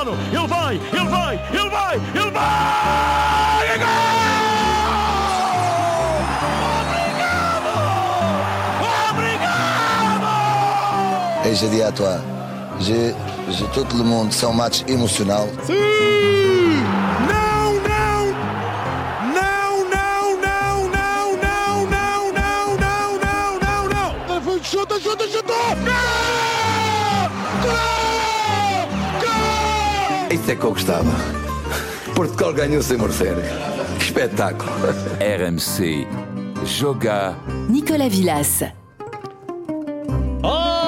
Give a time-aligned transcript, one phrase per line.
[0.00, 3.66] Cristiano, ele vai, ele vai, ele vai, ele vai!
[3.66, 3.86] É gol!
[7.10, 7.68] Obrigado!
[9.10, 10.26] Obrigado!
[11.46, 12.18] Et je dis à toi,
[12.80, 13.12] je,
[13.50, 15.48] je, tout le monde, c'est un match émotionnel.
[15.64, 16.09] Sim!
[30.50, 31.12] É que eu gostava.
[32.12, 33.36] Portugal ganhou sem merecer.
[33.98, 34.72] Que espetáculo.
[35.20, 36.04] RMC.
[36.64, 37.36] Joga.
[37.68, 38.64] Nicolas Villas.
[40.42, 40.80] Oh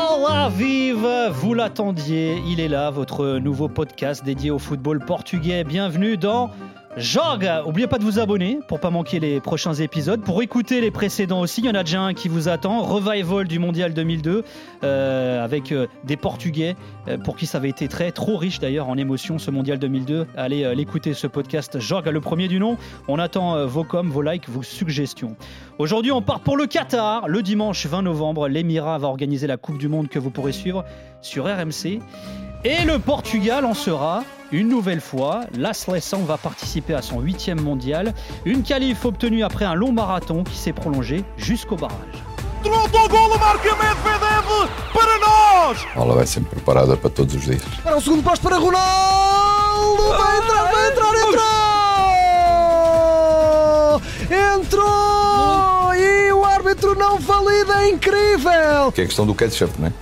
[0.43, 5.63] la vive, vous l'attendiez, il est là, votre nouveau podcast dédié au football portugais.
[5.63, 6.51] Bienvenue dans
[6.97, 7.67] Jorga.
[7.67, 10.21] Oubliez pas de vous abonner pour pas manquer les prochains épisodes.
[10.21, 12.83] Pour écouter les précédents aussi, il y en a déjà un qui vous attend.
[12.83, 14.45] Revival du Mondial 2002
[14.85, 16.77] euh, avec euh, des Portugais
[17.09, 20.27] euh, pour qui ça avait été très trop riche d'ailleurs en émotion ce Mondial 2002.
[20.37, 22.77] Allez l'écouter ce podcast Jorga, le premier du nom.
[23.09, 25.37] On attend vos coms, vos likes, vos suggestions.
[25.79, 27.27] Aujourd'hui, on part pour le Qatar.
[27.27, 30.85] Le dimanche 20 novembre, l'Émirat va organiser la Coupe du Monde que vous pourrez suivre
[31.23, 32.01] sur RMC.
[32.65, 35.41] Et le Portugal en sera une nouvelle fois.
[35.59, 38.15] La Seleção va participer à son huitième mondial.
[38.45, 41.97] Une qualif obtenue après un long marathon qui s'est prolongé jusqu'au barrage.
[42.63, 45.79] Trota o golo, marca Medvedev para nós!
[45.97, 47.61] A bola vai sempre preparada para todos os dias.
[47.83, 50.03] Para o segundo posto para Ronaldo!
[50.17, 51.43] Vai entrar, vai entrar, entrou!
[54.61, 55.95] Entrou!
[55.97, 58.93] E o árbitro não valida, é incrível!
[58.95, 59.93] Que é questão do ketchup, não é?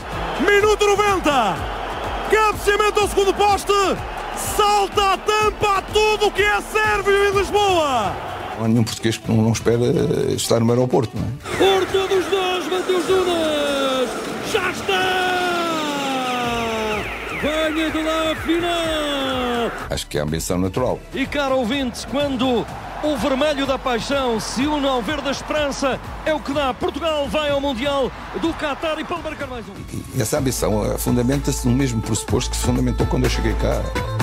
[0.44, 1.79] Minuto 90!
[2.30, 3.72] Cabeceamento ao segundo poste!
[4.56, 8.14] Salta a tampa a tudo o que é Sérvio e Lisboa!
[8.58, 9.84] Não há nenhum português que não, não espera
[10.34, 11.28] estar no aeroporto, não é?
[11.58, 14.10] Porta dos dois, Mateus Nunes!
[14.52, 15.00] Já está!
[17.42, 19.72] Venha de lá a final!
[19.90, 20.98] Acho que é a ambição natural.
[21.14, 22.66] E caro ouvinte, quando
[23.02, 26.72] o vermelho da paixão se une ao verde da esperança, é o que dá.
[26.74, 30.20] Portugal vai ao Mundial do Qatar e pode marcar mais um.
[30.20, 34.19] Essa ambição eh, fundamenta-se no mesmo pressuposto que se fundamentou quando eu cheguei cá.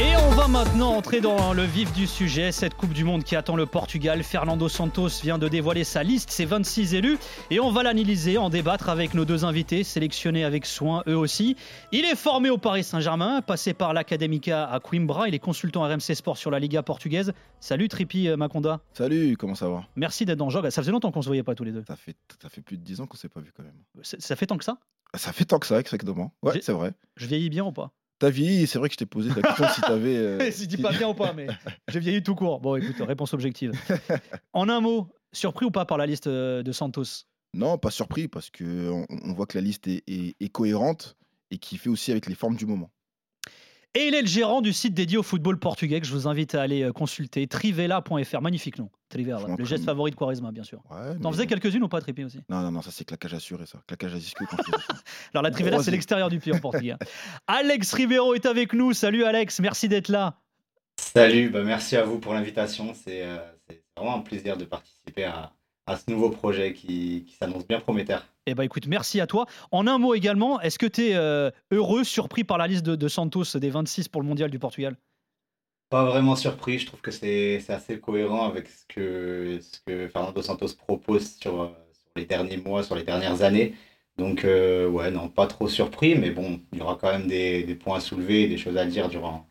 [0.00, 3.36] Et on va maintenant entrer dans le vif du sujet, cette Coupe du Monde qui
[3.36, 4.22] attend le Portugal.
[4.24, 7.18] Fernando Santos vient de dévoiler sa liste, ses 26 élus,
[7.50, 11.56] et on va l'analyser, en débattre avec nos deux invités, sélectionnés avec soin eux aussi.
[11.92, 16.14] Il est formé au Paris Saint-Germain, passé par l'Académica à Coimbra, il est consultant RMC
[16.14, 17.32] Sport sur la Liga portugaise.
[17.60, 19.84] Salut Tripi euh, Maconda, Salut, comment ça va?
[19.94, 20.68] Merci d'être dans le jog.
[20.70, 21.84] Ça faisait longtemps qu'on se voyait pas tous les deux.
[21.86, 23.76] ça fait, ça fait plus de 10 ans qu'on s'est pas vu quand même.
[24.02, 24.78] Ça ça fait tant que ça?
[25.14, 26.32] Ça fait tant que ça, exactement.
[26.42, 26.92] Ouais, c'est vrai.
[27.16, 27.92] Je vieillis bien ou pas?
[28.22, 30.16] Ta vie, c'est vrai que je t'ai posé la question si t'avais.
[30.16, 31.48] euh, Si dis si- pas bien ou pas, mais
[31.88, 32.60] j'ai vieilli tout court.
[32.60, 33.72] Bon, écoute, réponse objective.
[34.52, 37.26] En un mot, surpris ou pas par la liste euh, de Santos?
[37.52, 41.16] Non, pas surpris parce que on, on voit que la liste est, est- est cohérente
[41.50, 42.92] et qui fait aussi avec les formes du moment.
[43.94, 46.54] Et il est le gérant du site dédié au football portugais que je vous invite
[46.54, 48.40] à aller euh, consulter, trivela.fr.
[48.40, 50.82] Magnifique nom, Trivela, le geste favori de Quaresma, bien sûr.
[50.90, 52.40] Ouais, T'en faisais quelques-unes ou pas, Tripi aussi?
[52.48, 53.82] Non, non, non, ça c'est claquage assuré, ça.
[53.86, 54.38] Claquage à disque.
[55.34, 56.94] Alors la Trivela, c'est l'extérieur du pied en portugais.
[57.46, 58.94] Alex Ribeiro est avec nous.
[58.94, 60.38] Salut Alex, merci d'être là.
[60.96, 62.94] Salut, bah merci à vous pour l'invitation.
[62.94, 63.38] C'est euh,
[63.68, 65.52] c'est vraiment un plaisir de participer à,
[65.86, 68.24] à ce nouveau projet qui, qui s'annonce bien prometteur.
[68.46, 69.46] Eh ben écoute, merci à toi.
[69.70, 71.14] En un mot également, est-ce que tu es
[71.70, 74.96] heureux, surpris par la liste de, de Santos des 26 pour le mondial du Portugal?
[75.92, 80.40] Pas vraiment surpris, je trouve que c'est assez cohérent avec ce que, ce que Fernando
[80.40, 83.74] Santos propose sur, euh, sur les derniers mois, sur les dernières années.
[84.16, 87.64] Donc, euh, ouais, non, pas trop surpris, mais bon, il y aura quand même des,
[87.64, 89.46] des points à soulever, des choses à dire durant,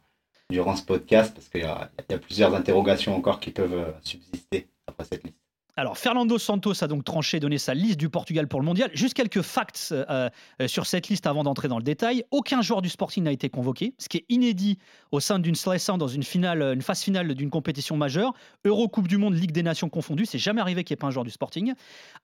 [0.49, 3.73] durant ce podcast, parce qu'il y a, il y a plusieurs interrogations encore qui peuvent
[3.73, 5.37] euh, subsister après cette liste.
[5.77, 8.91] Alors, Fernando Santos a donc tranché, donné sa liste du Portugal pour le mondial.
[8.93, 10.29] Juste quelques facts euh,
[10.61, 12.25] euh, sur cette liste avant d'entrer dans le détail.
[12.31, 14.79] Aucun joueur du Sporting n'a été convoqué, ce qui est inédit
[15.13, 18.33] au sein d'une sélection dans une, finale, une phase finale d'une compétition majeure.
[18.65, 21.07] Euro, Coupe du Monde, Ligue des Nations confondue, c'est jamais arrivé qu'il n'y ait pas
[21.07, 21.73] un joueur du Sporting.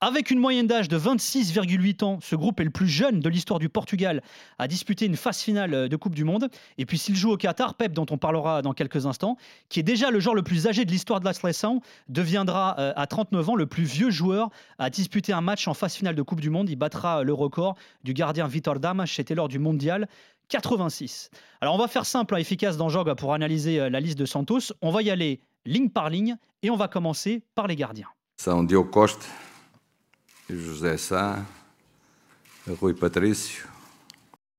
[0.01, 3.59] Avec une moyenne d'âge de 26,8 ans, ce groupe est le plus jeune de l'histoire
[3.59, 4.21] du Portugal
[4.59, 6.49] à disputer une phase finale de Coupe du Monde.
[6.77, 9.37] Et puis, s'il joue au Qatar, Pep, dont on parlera dans quelques instants,
[9.69, 12.93] qui est déjà le joueur le plus âgé de l'histoire de la sélection, deviendra euh,
[12.97, 14.49] à 39 39 ans, le plus vieux joueur
[14.79, 16.69] à disputer un match en phase finale de Coupe du Monde.
[16.69, 20.07] Il battra le record du gardien Vitor Damas, c'était lors du Mondial
[20.49, 21.29] 86.
[21.61, 24.17] Alors on va faire simple, et hein, efficace dans Jog pour analyser euh, la liste
[24.17, 24.73] de Santos.
[24.81, 28.07] On va y aller ligne par ligne et on va commencer par les gardiens.
[28.39, 29.25] São Diogo Costa,
[30.49, 31.37] José Sá,
[32.81, 33.76] Rui Patrício.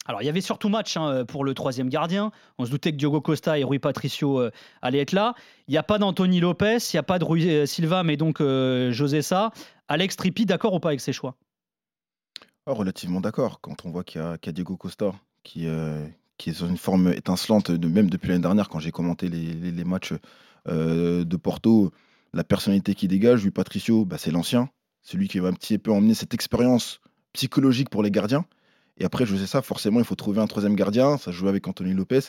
[0.08, 2.32] Alors, il y avait surtout match hein, pour le troisième gardien.
[2.58, 4.50] On se doutait que Diogo Costa et Rui Patricio euh,
[4.82, 5.34] allaient être là.
[5.68, 8.16] Il n'y a pas d'Anthony Lopez, il n'y a pas de Rui euh, Silva, mais
[8.16, 9.52] donc José Sá.
[9.88, 11.36] Alex Trippi, d'accord ou pas avec ses choix?
[12.66, 13.60] Ah, Relativement d'accord.
[13.62, 15.12] Quand on voit qu'il y, a Diego Costa
[15.42, 16.06] qui, euh,
[16.46, 20.12] est sur une forme étincelante, de, même depuis l'année dernière, quand j'ai commenté les, matchs
[20.68, 21.90] euh, de Porto,
[22.34, 24.68] la personnalité qui dégage, lui Patricio, bah, c'est l'ancien,
[25.00, 27.00] celui qui va un petit peu emmener cette expérience
[27.32, 28.44] psychologique pour les gardiens.
[28.98, 31.16] Et après, je sais ça, forcément, il faut trouver un troisième gardien.
[31.16, 32.20] Ça joue avec Anthony Lopez.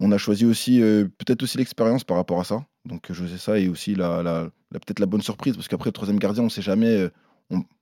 [0.00, 2.64] On a choisi aussi, euh, peut-être aussi l'expérience par rapport à ça.
[2.84, 5.92] Donc, je sais ça et aussi la, la, peut-être la bonne surprise, parce qu'après, le
[5.92, 7.08] troisième gardien, on ne sait jamais.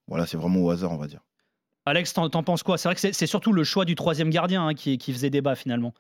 [0.09, 1.21] voilà, c'est vraiment au hasard, on va dire.
[1.85, 2.79] Alex, t'en, penses quoi?
[2.79, 5.93] C'est vrai que c'est, surtout le choix du troisième gardien hein, qui, faisait débat finalement.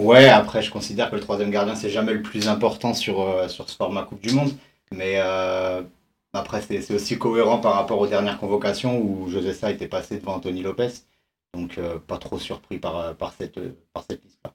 [0.00, 3.48] Ouais, après, je considère que le troisième gardien, c'est jamais le plus important sur, euh,
[3.48, 4.52] sur ce format Coupe du Monde.
[4.92, 5.82] Mais euh,
[6.32, 10.34] après, c'est, aussi cohérent par rapport aux dernières convocations où José Sa était passé devant
[10.34, 10.90] Anthony Lopez.
[11.54, 13.58] Donc, euh, pas trop surpris par, par cette,
[13.92, 14.52] par cette liste-là.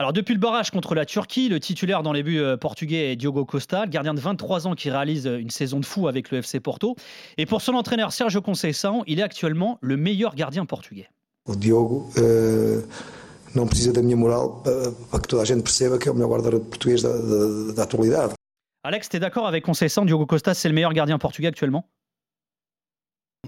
[0.00, 3.16] Alors depuis le barrage contre la Turquie, le titulaire dans les buts euh, portugais est
[3.16, 6.30] Diogo Costa, le gardien de 23 ans qui réalise euh, une saison de fou avec
[6.30, 6.96] le FC Porto.
[7.36, 11.10] Et pour son entraîneur Sergio Conceição, il est actuellement le meilleur gardien portugais.
[11.46, 12.80] O Diogo euh,
[13.54, 14.62] não precisa da minha moral
[15.10, 17.82] para que toda a gente perceba que é o melhor guarda português da, da, da
[17.82, 18.32] atualidade.
[18.82, 21.86] Alex, tu es d'accord avec Conceição Diogo Costa, c'est le meilleur gardien portugais actuellement?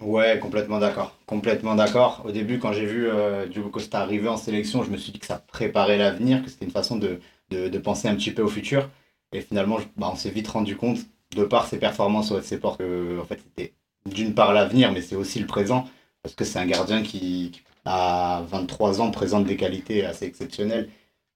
[0.02, 1.16] Ouais, complètement d'accord.
[1.24, 2.22] Complètement d'accord.
[2.26, 5.18] Au début, quand j'ai vu euh, Diogo Costa arriver en sélection, je me suis dit
[5.18, 7.20] que ça préparait l'avenir, que c'était une façon de,
[7.50, 8.90] de, penser un petit peu au futur.
[9.32, 10.98] Et finalement, bah, on s'est vite rendu compte,
[11.34, 13.72] de par ses performances au FC Porto, que en fait, c'était
[14.04, 15.88] d'une part l'avenir, mais c'est aussi le présent,
[16.22, 20.90] parce que c'est un gardien qui, à 23 ans, présente des qualités assez exceptionnelles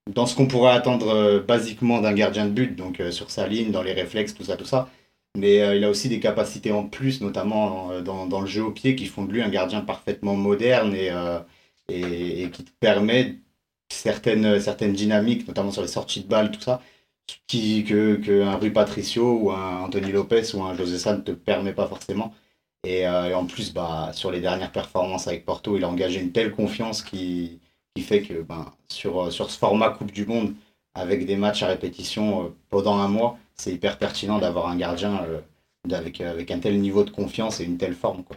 [0.07, 3.47] dans ce qu'on pourrait attendre euh, basiquement d'un gardien de but, donc euh, sur sa
[3.49, 4.89] ligne, dans les réflexes, tout ça, tout ça.
[5.37, 8.97] Mais euh, il a aussi des capacités en plus, notamment dans, le jeu au pied,
[8.97, 11.11] qui font de lui un gardien parfaitement moderne et,
[11.89, 13.37] et, qui te permet
[13.91, 14.59] certaines,
[14.93, 16.83] dynamiques, notamment sur les sorties de balles, tout ça,
[17.47, 21.23] qui, que, que un Rui Patricio ou un Anthony Lopez ou un José San ne
[21.23, 22.35] te permet pas forcément.
[22.85, 26.53] Et, en plus, bah, sur les dernières performances avec Porto, il a engagé une telle
[26.53, 27.61] confiance qui,
[27.97, 30.55] qui fait que ben, sur, sur ce format Coupe du Monde,
[30.95, 35.41] avec des matchs à répétition pendant un mois, c'est hyper pertinent d'avoir un gardien euh,
[35.91, 38.23] avec, euh, avec un tel niveau de confiance et une telle forme.
[38.25, 38.37] Quoi.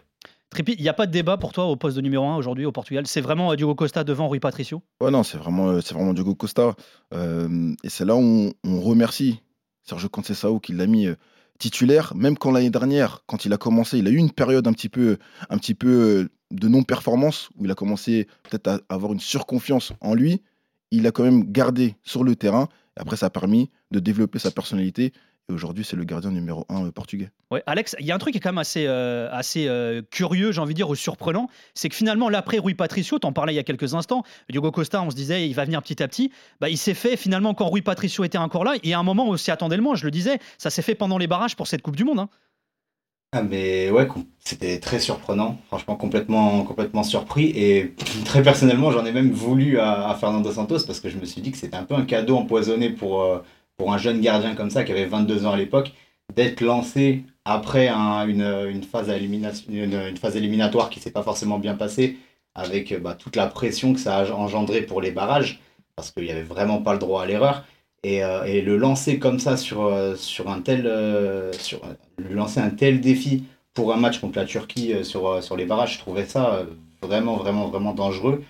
[0.50, 2.66] Trippi, il n'y a pas de débat pour toi au poste de numéro 1 aujourd'hui
[2.66, 3.06] au Portugal?
[3.06, 4.82] C'est vraiment euh, Diogo Costa devant Rui Patricio?
[5.02, 6.76] Ouais, non, c'est vraiment, c'est vraiment Diogo Costa.
[7.14, 9.42] et c'est là où on, remercie
[9.84, 11.08] Sergio Conceição qui l'a mis
[11.60, 14.74] titulaire, même quand l'année dernière, quand il a commencé, il a eu une période un
[14.74, 15.18] petit peu,
[15.50, 20.14] un petit peu de non-performance, où il a commencé peut-être à avoir une surconfiance en
[20.14, 20.42] lui.
[20.92, 22.68] Il a quand même gardé sur le terrain
[23.00, 25.14] après, ça a permis de développer sa personnalité.
[25.48, 27.32] Et aujourd'hui, c'est le gardien numéro un euh, portugais.
[27.50, 30.04] Ouais, Alex, il y a un truc qui est quand même assez, euh, assez euh,
[30.12, 31.50] curieux, j'ai envie de dire, ou surprenant.
[31.74, 35.02] C'est que finalement, l'après Rui Patricio, t'en parlais il y a quelques instants, Diogo Costa,
[35.02, 36.32] on se disait, il va venir petit à petit.
[36.60, 38.76] Bah, il s'est fait finalement quand Rui Patricio était encore là.
[38.84, 41.18] Et à un moment aussi, attendez le moins, je le disais, ça s'est fait pendant
[41.18, 42.20] les barrages pour cette Coupe du Monde.
[42.20, 42.30] Hein.
[43.32, 44.08] Ah mais ouais,
[44.40, 47.52] c'était très surprenant, franchement complètement, complètement surpris.
[47.56, 47.94] Et
[48.26, 51.52] très personnellement j'en ai même voulu à, Fernando Santos parce que je me suis dit
[51.52, 53.40] que c'était un peu un cadeau empoisonné pour, euh,
[53.78, 55.92] pour un jeune gardien comme ça qui avait 22 ans à l'époque
[56.36, 59.12] d'être lancé après une, phase
[59.70, 62.18] une, phase éliminatoire qui s'est pas forcément bien passée
[62.56, 65.60] avec bah, toute la pression que ça a engendré pour les barrages
[65.96, 67.64] parce qu'il n'y avait vraiment pas le droit à l'erreur
[68.06, 71.52] euh, et, le lancer comme ça sur, euh, sur un tel euh,
[72.32, 76.00] lancer un tel défi pour un match contre la Turquie sur, sur les barrages, je
[76.00, 76.66] trouvais ça
[77.02, 78.44] vraiment, vraiment, vraiment dangereux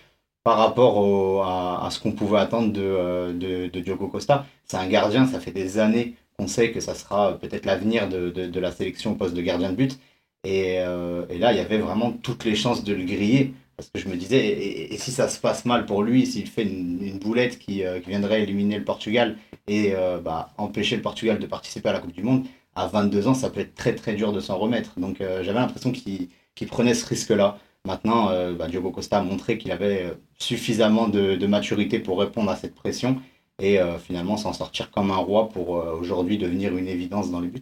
[0.44, 4.46] par rapport à, ce qu'on pouvait attendre de, de, Diogo Costa.
[4.66, 8.30] C'est un gardien, ça fait des années qu'on sait que ça sera peut-être l'avenir de,
[8.30, 10.00] de, la sélection au poste de gardien de but.
[10.46, 13.54] Et, et, là, il y avait vraiment toutes les chances de le griller.
[13.80, 14.46] Parce que je me disais,
[14.94, 18.44] et, si ça se passe mal pour lui, s'il fait une, boulette euh, qui, viendrait
[18.44, 22.22] éliminer le Portugal et euh, bah, empêcher le Portugal de participer à la Coupe du
[22.22, 22.46] Monde,
[22.76, 25.00] à 22 ans, ça peut être très très dur de s'en remettre.
[25.00, 26.28] Donc euh, j'avais l'impression qu'il
[26.68, 27.58] prenait ce risque-là.
[27.86, 32.76] Maintenant, bah, Diogo Costa a montré qu'il avait suffisamment de, maturité pour répondre à cette
[32.76, 33.22] pression
[33.62, 37.62] et finalement s'en sortir comme un roi pour aujourd'hui devenir une évidence dans les buts.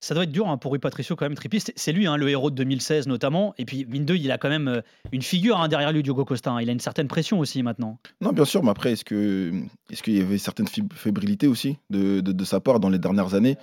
[0.00, 1.72] Ça doit être dur hein, pour Rui Patricio quand même, Tripiste.
[1.76, 3.54] C'est lui, hein, le héros de 2016 notamment.
[3.58, 4.80] Et puis, mine il a quand même euh,
[5.12, 6.56] une figure hein, derrière lui, Diogo Costa.
[6.62, 7.98] Il a une certaine pression aussi maintenant.
[8.22, 12.80] Non, bien sûr, mais après, est-ce qu'il y avait certaines fébrilités aussi de, sa part
[12.80, 13.56] dans les dernières années?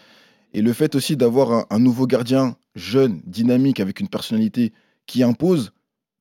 [0.54, 4.74] Et le fait aussi d'avoir un, un nouveau gardien jeune, dynamique, avec une personnalité
[5.08, 5.72] qui impose,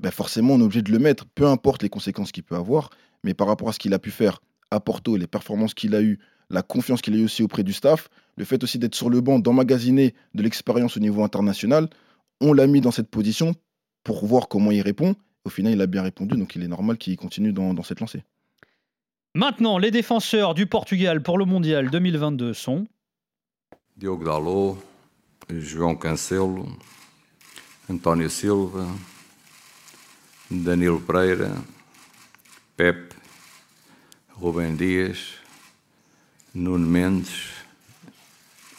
[0.03, 2.91] ben forcément, on est obligé de le mettre, peu importe les conséquences qu'il peut avoir.
[3.23, 6.03] Mais par rapport à ce qu'il a pu faire à Porto, les performances qu'il a
[6.03, 6.19] eues,
[6.50, 9.21] la confiance qu'il a eu aussi auprès du staff, le fait aussi d'être sur le
[9.21, 11.88] banc, d'emmagasiner de l'expérience au niveau international,
[12.41, 13.55] on l'a mis dans cette position
[14.05, 15.17] pour voir comment il répond.
[15.45, 18.00] Au final, il a bien répondu, donc il est normal qu'il continue dans, dans cette
[18.00, 18.25] lancée.
[19.35, 22.87] Maintenant, les défenseurs du Portugal pour le mondial 2022 sont
[23.97, 24.79] Diogo Dalot,
[25.50, 26.67] João Cancelo,
[27.88, 28.87] António Silva,
[30.50, 31.50] Danilo Pereira,
[32.76, 33.15] Pep,
[34.41, 35.35] Rubem Dias,
[36.57, 37.27] Nuno Mendes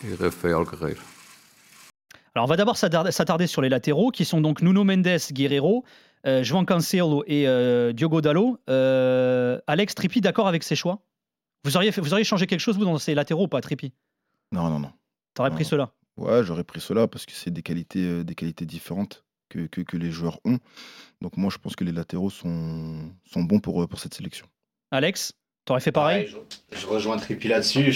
[0.03, 1.00] et Rafael Guerreiro.
[2.34, 5.86] Alors, on va d'abord s'attarder sur les latéraux, qui sont donc Nuno Mendes, Guerreiro,
[6.25, 8.60] euh, João Cancelo et euh, Diogo Dalot.
[8.67, 11.03] Euh, Alex Trippi, d'accord avec ces choix?
[11.65, 13.93] Vous auriez, fait- vous auriez changé quelque chose, vous, dans ces latéraux ou pas, Trippi?
[14.51, 14.91] Non, non, non.
[15.36, 15.93] T'aurais pris cela?
[16.17, 19.81] Ouais, j'aurais pris cela parce que c'est des qualités, euh, des qualités différentes que, que,
[19.81, 20.57] que les joueurs ont.
[21.22, 24.48] Donc moi, je pense que les latéraux sont, sont bons pour, pour cette sélection.
[24.89, 25.34] Alex?
[25.67, 26.29] T'aurais fait pareil
[26.71, 27.91] je, rejoins Trippi là-dessus.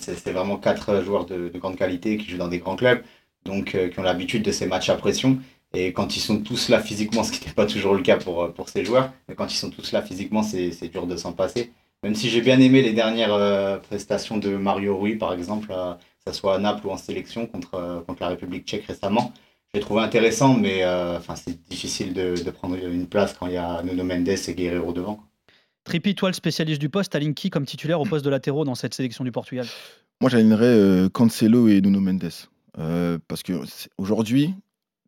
[0.00, 3.00] C'est vraiment quatre joueurs de, de grande qualité qui jouent dans des grands clubs,
[3.44, 5.38] donc euh, qui ont l'habitude de ces matchs à pression.
[5.72, 8.42] Et quand ils sont tous là physiquement, ce qui n'est pas toujours le cas pour,
[8.42, 11.32] euh, pour ces joueurs, mais quand ils sont tous là physiquement, c'est dur de s'en
[11.32, 11.72] passer.
[12.02, 16.32] Même si j'ai bien aimé les dernières euh, prestations de Mario Rui, par exemple, que
[16.32, 19.32] ce soit à Naples ou en sélection contre, contre la République tchèque récemment.
[19.72, 20.82] J'ai trouvé intéressant, mais
[21.36, 25.29] c'est difficile de, prendre une place quand il y a Nuno Mendes et Guerrero devant.
[25.84, 28.74] Trippi, toi, le spécialiste du poste, t'alignes qui comme titulaire au poste de latéraux dans
[28.74, 29.66] cette sélection du Portugal?
[30.20, 32.30] Moi, j'alignerais euh, Cancelo et Nuno Mendes.
[32.78, 33.54] Euh, parce que
[33.98, 34.54] aujourd'hui,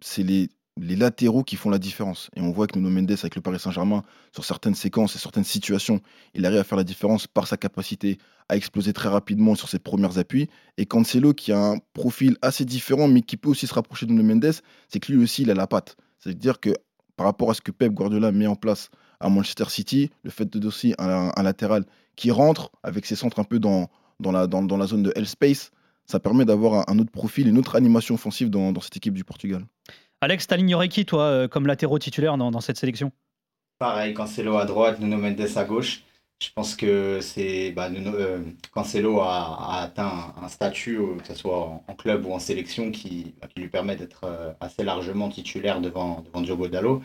[0.00, 0.48] c'est les,
[0.80, 2.30] les latéraux qui font la différence.
[2.34, 4.02] Et on voit que Nuno Mendes, avec le Paris Saint-Germain,
[4.32, 6.00] sur certaines séquences et certaines situations,
[6.34, 9.78] il arrive à faire la différence par sa capacité à exploser très rapidement sur ses
[9.78, 10.48] premiers appuis.
[10.78, 14.12] Et Cancelo, qui a un profil assez différent, mais qui peut aussi se rapprocher de
[14.12, 14.54] Nuno Mendes,
[14.88, 15.96] c'est que lui aussi, il a la patte.
[16.18, 16.70] C'est-à-dire que
[17.16, 18.88] par rapport à ce que Pep Guardiola met en place
[19.22, 21.84] à Manchester City, le fait de aussi un, un latéral
[22.16, 23.88] qui rentre avec ses centres un peu dans,
[24.20, 25.70] dans, la, dans, dans la zone de L space,
[26.04, 29.14] ça permet d'avoir un, un autre profil, une autre animation offensive dans, dans cette équipe
[29.14, 29.64] du Portugal.
[30.20, 33.12] Alex, t'alignerais qui, toi, euh, comme latéraux titulaires dans, dans cette sélection?
[33.78, 36.02] Pareil, Cancelo à droite, Nuno Mendes à gauche.
[36.40, 38.40] Je pense que c'est bah, Nuno- euh,
[38.72, 42.38] Cancelo a, a atteint un statut, euh, que ce soit en, en club ou en
[42.40, 47.02] sélection, qui, bah, qui lui permet d'être euh, assez largement titulaire devant, devant Diogo Dalot.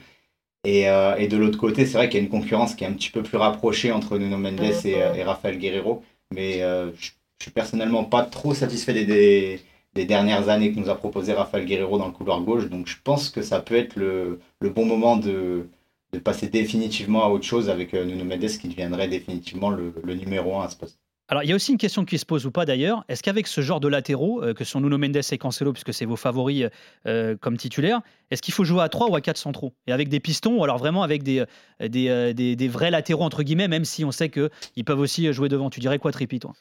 [0.72, 2.88] Et, euh, et de l'autre côté, c'est vrai qu'il y a une concurrence qui est
[2.88, 6.04] un petit peu plus rapprochée entre Nuno Mendes et, euh, et Rafael Guerrero.
[6.32, 9.62] Mais euh, je, je suis personnellement pas trop satisfait des, des,
[9.94, 12.70] des dernières années que nous a proposé Rafael Guerrero dans le couloir gauche.
[12.70, 15.70] Donc je pense que ça peut être le, le bon moment de,
[16.14, 20.58] de passer définitivement à autre chose avec Nuno Mendes qui deviendrait définitivement le, le numéro
[20.60, 21.00] un à ce poste.
[21.30, 23.04] Alors, il y a aussi une question qui se pose ou pas d'ailleurs.
[23.10, 26.06] Est-ce qu'avec ce genre de latéraux, euh, que sont Nuno Mendes et Cancelo, puisque c'est
[26.06, 26.68] vos favoris
[27.06, 28.00] euh, comme titulaires,
[28.32, 29.74] est-ce qu'il faut jouer à 3 ou à 4 centraux?
[29.88, 31.44] Et avec des pistons, ou alors vraiment avec des,
[31.82, 35.50] euh, des, euh, vrais latéraux, entre guillemets, même si on sait qu'ils peuvent aussi jouer
[35.50, 35.70] devant?
[35.70, 36.54] Tu dirais quoi, Trippi, toi?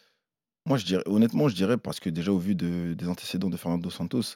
[0.66, 4.34] Moi, honnêtement, je dirais, parce que déjà au vu de- des antécédents de Fernando Santos,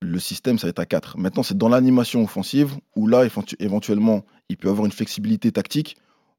[0.00, 1.18] le système, ça va être à 4.
[1.18, 5.96] Maintenant, c'est dans l'animation offensive où là, éventu- éventuellement, il peut avoir une flexibilité tactique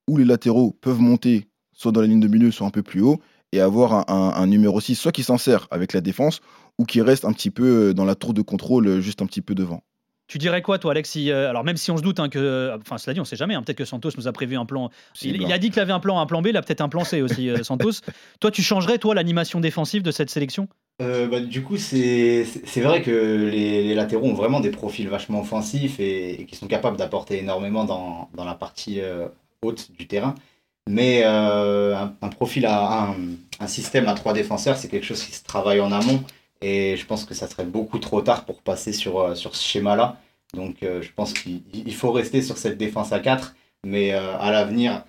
[0.08, 1.48] où les latéraux peuvent monter
[1.80, 3.20] soit dans la ligne de milieu, soit un peu plus haut
[3.54, 6.42] et avoir un, un- un numéro 6, soit qui s'en sert avec la défense
[6.78, 9.26] ou qui reste un petit peu euh, dans la tour de contrôle, euh, juste un
[9.26, 9.82] petit peu devant.
[10.28, 12.78] Tu dirais quoi, toi, Alex si, euh, Alors, même si on se doute hein, que.
[12.80, 13.56] Enfin, cela dit, on sait jamais.
[13.56, 14.92] hein, peut-être que Santos nous a prévu un plan.
[15.24, 17.04] Il, a dit qu'il avait un plan, un plan B, il a peut-être un plan
[17.04, 17.94] C aussi, euh, Santos.
[18.40, 20.68] toi, tu changerais, toi, l'animation défensive de cette sélection?
[21.02, 22.44] Euh, bah, du coup, c'est
[22.76, 26.68] vrai que les, les latéraux ont vraiment des profils vachement offensifs et, et qui sont
[26.68, 29.28] capables d'apporter énormément dans, dans la partie euh,
[29.64, 30.36] haute du terrain.
[30.90, 33.14] Mais euh, un, profil à
[33.60, 36.24] un, système à trois défenseurs, c'est quelque chose qui se travaille en amont.
[36.62, 39.64] Et je pense que ça serait beaucoup trop tard pour passer sur, euh, sur ce
[39.64, 40.20] schéma-là.
[40.56, 43.56] Donc euh, je pense qu'il il faut rester sur cette défense à 4.
[43.86, 45.04] Mais à l'avenir,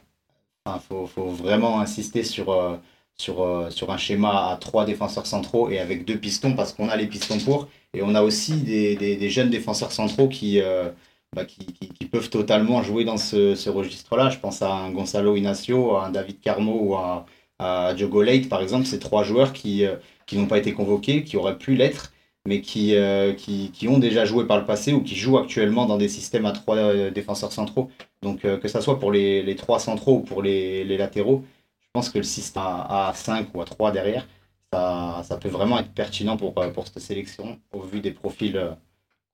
[0.66, 6.54] il faut, vraiment insister sur, un schéma à trois défenseurs centraux et avec deux pistons
[6.54, 7.68] parce qu'on a les pistons pour.
[7.94, 10.60] Et on a aussi des, jeunes défenseurs centraux qui,
[11.34, 14.30] bah, qui, peuvent totalement jouer dans ce, registre-là.
[14.30, 17.26] Je pense à un Gonzalo Inacio, à un David Carmo ou à,
[17.60, 18.86] à Leite, par exemple.
[18.86, 19.96] Ces trois joueurs qui, euh,
[20.26, 22.12] qui n'ont pas été convoqués, qui auraient pu l'être,
[22.46, 25.98] mais qui, euh, qui, ont déjà joué par le passé ou qui jouent actuellement dans
[25.98, 27.90] des systèmes à trois euh, défenseurs centraux.
[28.22, 31.44] Donc que ça soit pour les, trois centraux ou pour les, latéraux,
[31.80, 34.26] je pense que le système à, à 5 ou à 3 derrière,
[34.72, 36.54] ça, peut vraiment être pertinent pour
[36.86, 38.76] cette sélection au vu des profils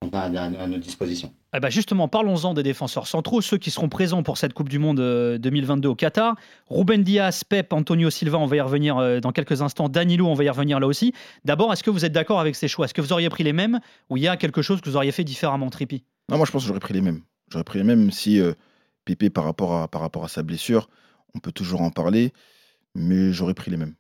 [0.05, 1.33] euh, qu'on a à, à notre disposition.
[1.55, 4.79] Eh ben justement, parlons-en des défenseurs centraux, ceux qui seront présents pour cette Coupe du
[4.79, 6.35] Monde euh, 2022 au Qatar.
[6.69, 9.89] Ruben Diaz, Pep, Antonio Silva, on va y revenir euh, dans quelques instants.
[9.89, 11.15] Danilo, on va y revenir là aussi.
[11.45, 12.85] D'abord, est-ce que vous êtes d'accord avec ces choix?
[12.85, 14.97] Est-ce que vous auriez pris les mêmes ou il y a quelque chose que vous
[14.97, 17.23] auriez fait différemment, Trippi Non, moi je pense que j'aurais pris les mêmes.
[17.51, 18.53] J'aurais pris les mêmes si euh,
[19.07, 20.91] Pépé, par rapport, à, par rapport à sa blessure,
[21.35, 22.33] on peut toujours en parler,
[22.95, 23.95] mais j'aurais pris les mêmes.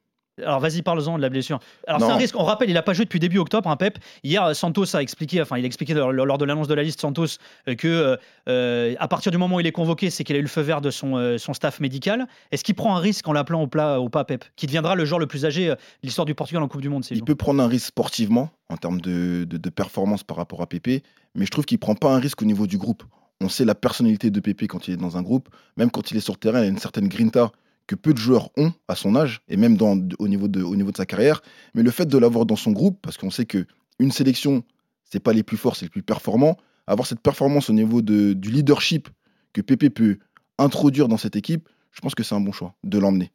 [0.44, 1.58] Alors vas-y, parle-en de la blessure.
[1.86, 2.36] Alors c'est un risque.
[2.38, 3.98] On rappelle, il n'a pas joué depuis début octobre, hein, Pep.
[4.22, 7.00] Hier, Santos a expliqué, enfin, il a expliqué lors, lors de l'annonce de la liste
[7.00, 7.26] Santos
[7.68, 8.16] euh, que euh,
[8.48, 10.60] euh, à partir du moment où il est convoqué, c'est qu'il a eu le feu
[10.60, 12.26] vert de son, euh, son staff médical.
[12.52, 15.18] Est-ce qu'il prend un risque en l'appelant au, plat, pas, Pep Qui deviendra le joueur
[15.20, 17.68] le plus âgé de l'histoire du Portugal en Coupe du Monde Il peut prendre un
[17.68, 21.02] risque sportivement en termes de, de- de performance par rapport à Pépé,
[21.34, 23.02] mais je trouve qu'il prend pas un risque au niveau du groupe.
[23.40, 26.16] On sait la personnalité de Pépé quand il est dans un groupe, même quand il
[26.16, 27.52] est sur le terrain, il a une certaine grinta
[27.86, 30.74] que peu de joueurs ont à son âge et même dans, au, niveau de, au
[30.76, 31.40] niveau de sa carrière.
[31.74, 33.66] Mais le fait de l'avoir dans son groupe, parce qu'on sait que
[33.98, 34.64] une sélection,
[35.04, 36.56] c'est pas les plus forts, c'est les plus performants.
[36.86, 39.08] Avoir cette performance au niveau de, du leadership
[39.52, 40.18] que Pépé peut
[40.58, 43.30] introduire dans cette équipe, je pense que c'est un bon choix de l'emmener.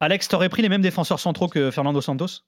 [0.00, 2.42] Alex, t'aurais pris les mêmes défenseurs centraux que Fernando Santos?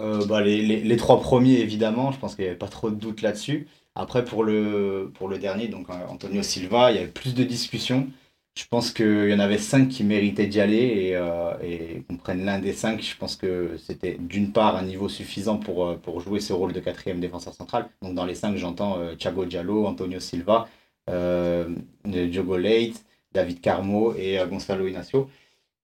[0.00, 2.90] Euh, bah, les, les- les trois premiers, évidemment, je pense qu'il n'y avait pas trop
[2.90, 3.68] de doute là-dessus.
[3.94, 7.44] Après, pour le, pour le dernier, donc euh, Antonio Silva, il y avait plus de
[7.44, 8.08] discussions.
[8.54, 12.16] Je pense qu'il y en avait cinq qui méritaient d'y aller et, euh, et qu'on
[12.18, 13.02] prenne l'un des cinq.
[13.02, 16.74] Je pense que c'était d'une part un niveau suffisant pour, euh, pour jouer ce rôle
[16.74, 17.88] de quatrième défenseur central.
[18.02, 20.68] Donc dans les cinq, j'entends euh, Thiago Diallo, Antonio Silva,
[21.08, 21.66] euh,
[22.04, 25.30] Diogo Leite, David Carmo et Gonzalo Inacio.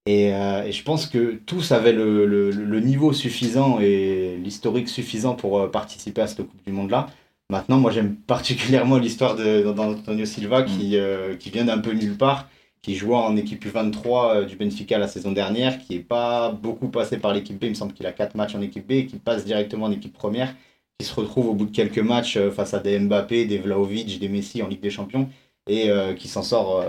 [0.06, 5.34] Et, et je pense que tous avaient le, le- le niveau suffisant et l'historique suffisant
[5.34, 7.08] pour participer à cette Coupe du Monde-là.
[7.50, 12.48] Maintenant, moi j'aime particulièrement l'histoire d'Antonio Silva qui, euh, qui vient d'un peu nulle part,
[12.82, 16.88] qui jouait en équipe U23 euh, du Benfica la saison dernière, qui n'est pas beaucoup
[16.88, 17.64] passé par l'équipe B.
[17.64, 20.12] Il me semble qu'il a 4 matchs en équipe B qui passe directement en équipe
[20.12, 20.54] première,
[20.98, 24.18] qui se retrouve au bout de quelques matchs euh, face à des Mbappé, des Vlaovic,
[24.18, 25.28] des Messi en Ligue des Champions
[25.68, 26.82] et euh, qui s'en sort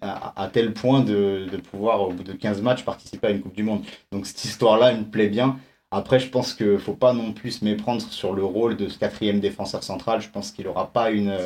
[0.00, 3.54] à, tel point de, de pouvoir, au bout de 15 matchs, participer à une Coupe
[3.54, 3.82] du Monde.
[4.12, 5.58] Donc cette histoire-là, elle me plaît bien.
[5.90, 8.88] Après, je pense qu'il ne faut pas non plus se méprendre sur le rôle de
[8.88, 10.20] ce quatrième défenseur central.
[10.20, 11.36] Je pense qu'il n'aura pas une,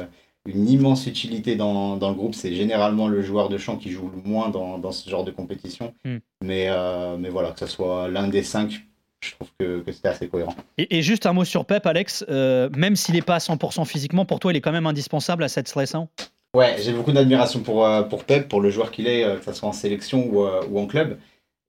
[0.46, 2.34] une immense utilité dans, dans le groupe.
[2.34, 5.30] C'est généralement le joueur de champ qui joue le moins dans, dans ce genre de
[5.30, 5.94] compétition.
[6.04, 6.16] Mm.
[6.42, 8.86] Mais, euh, mais voilà, que ce soit l'un des cinq,
[9.20, 10.54] je trouve que, que c'était assez cohérent.
[10.78, 12.24] et, et juste un mot sur Pep, Alex.
[12.28, 15.44] Euh, même s'il n'est pas à 100% physiquement, pour toi, il est quand même indispensable
[15.44, 16.08] à cette sélection
[16.52, 19.52] Ouais, j'ai beaucoup d'admiration pour, euh, pour Pep, pour le joueur qu'il est, que ce
[19.52, 21.18] soit en sélection ou, ou en club.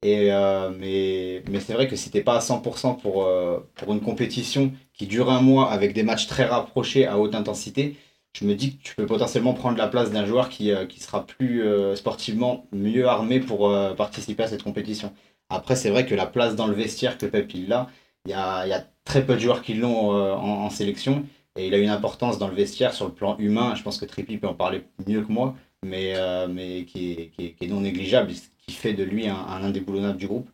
[0.04, 3.93] Et, euh, mais mais c'est vrai que si t'es pas à 100% pour, euh, pour
[3.93, 7.95] une compétition qui dure un mois avec des matchs très rapprochés à haute intensité,
[8.34, 11.00] je me dis que tu peux potentiellement prendre la place d'un joueur qui, euh, qui
[11.00, 15.13] sera plus euh, sportivement mieux armé pour euh, participer à cette compétition.
[15.50, 17.89] Après, c'est vrai que la place dans le vestiaire que Pep il l'a,
[18.26, 21.26] il y a, il y a très peu de joueurs qui l'ont en, en sélection.
[21.58, 23.76] Et il a une importance dans le vestiaire sur le plan humain.
[23.76, 25.54] Je pense que Trippi peut en parler mieux que moi,
[25.86, 29.04] mais, euh, mais qui, est, qui, est, qui est non négligeable, ce qui fait de
[29.04, 30.50] lui un, un indéboulonnable du groupe.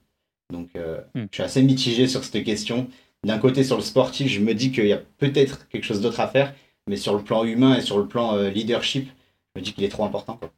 [0.52, 1.26] Donc euh, Hmm.
[1.30, 2.88] je suis assez mitigé sur cette question.
[3.24, 6.20] D'un côté, sur le sportif, je me dis qu'il y a peut-être quelque chose d'autre
[6.20, 6.56] à faire,
[6.88, 9.10] mais sur le plan humain et sur le plan euh, leadership,
[9.56, 10.38] je me dis qu'il est trop important.
[10.38, 10.52] Quoi.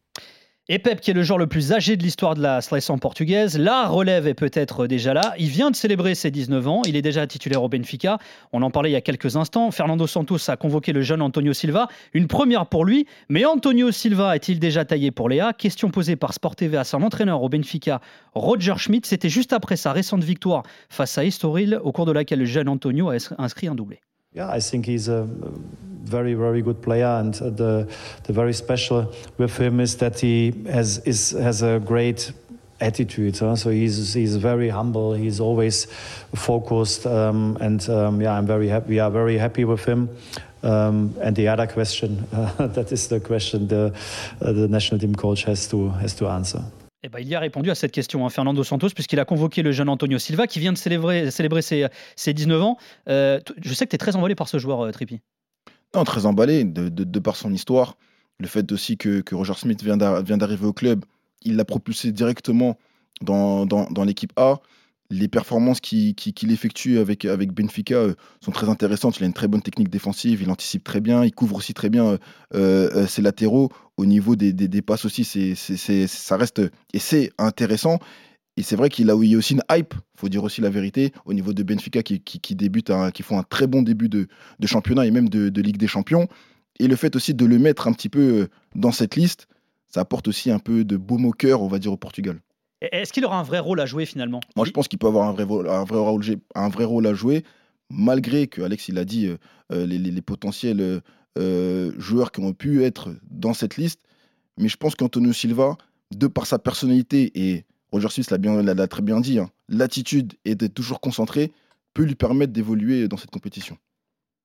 [0.72, 3.58] Et Pep, qui est le joueur le plus âgé de l'histoire de la sélection portugaise,
[3.58, 5.34] la relève est peut-être déjà là.
[5.40, 8.20] Il vient de célébrer ses 19 ans, il est déjà titulaire au Benfica.
[8.54, 9.72] On en parlait il y a quelques instants.
[9.72, 11.88] Fernando Santos a convoqué le jeune Antonio Silva.
[12.14, 15.54] Une première pour lui, mais Antonio Silva est-il déjà taillé pour Léa?
[15.54, 18.00] Question posée par Sport TV à son entraîneur au Benfica,
[18.36, 19.10] Roger Schmidt.
[19.10, 22.70] C'était juste après sa récente victoire face à Estoril, au cours de laquelle le jeune
[22.70, 24.02] Antonio a inscrit un doublé.
[24.32, 25.28] Yeah, I think he's a
[26.04, 27.88] very, very good player, and uh, the
[28.26, 32.32] the very special with him is that he has is has a great
[32.80, 33.40] attitude.
[33.40, 33.56] Huh?
[33.56, 35.16] So he's he's very humble.
[35.16, 35.88] He's always
[36.36, 38.90] focused, um, and um, yeah, I'm very happy.
[38.90, 40.10] We are very happy with him.
[40.62, 43.96] Um, and the other question, uh, that is the question the
[44.42, 46.64] uh, the national team coach has to has to answer.
[47.04, 49.62] Eh ben, il y a répondu à cette question, hein, Fernando Santos, puisqu'il a convoqué
[49.62, 51.32] le jeune Antonio Silva qui vient de célébrer,
[51.62, 52.78] ses, ses 19 ans.
[53.08, 54.92] Euh, je sais que tu es très emballé par ce joueur, euh.
[55.96, 57.96] Non, très emballé de, par son histoire.
[58.38, 61.06] Le fait aussi que, Roger Smith vient d'a- vient d'arriver au club,
[61.42, 62.78] il l'a propulsé directement
[63.22, 64.60] dans l'équipe A.
[65.12, 69.18] Les performances qu'il qui, qu'il effectue avec, avec Benfica euh, sont très intéressantes.
[69.18, 71.90] Il a une très bonne technique défensive, il anticipe très bien, il couvre aussi très
[71.90, 72.18] bien euh,
[72.54, 73.70] euh, ses latéraux.
[73.98, 76.62] Au niveau des, des, passes aussi, ça reste
[76.94, 78.00] et c'est intéressant.
[78.56, 81.12] Et c'est vrai qu'il a, y a aussi une hype, faut dire aussi la vérité,
[81.26, 84.28] au niveau de Benfica qui, qui, qui débute, qui font un très bon début de,
[84.60, 86.28] de championnat et même de, de Ligue des Champions.
[86.80, 89.48] Et le fait aussi de le mettre un petit peu dans cette liste,
[89.88, 92.40] ça apporte aussi un peu de baume au cœur, on va dire, au Portugal.
[92.82, 94.40] Et Est-ce qu'il aura un vrai rôle à jouer finalement?
[94.56, 97.44] Moi, je pense qu'il peut avoir un vrai, rôle, à jouer.
[97.90, 99.38] malgré que Alex il a dit euh,
[99.72, 101.02] euh, les, potentiels
[101.38, 104.02] euh, joueurs qui ont pu être dans cette liste.
[104.58, 105.78] Mais je pense qu'Antonio Silva,
[106.12, 110.74] de par sa personnalité et Roger Smith l'a très bien dit, hein, l'attitude et d'être
[110.74, 111.52] toujours concentré
[111.94, 113.78] peut lui permettre d'évoluer dans cette compétition.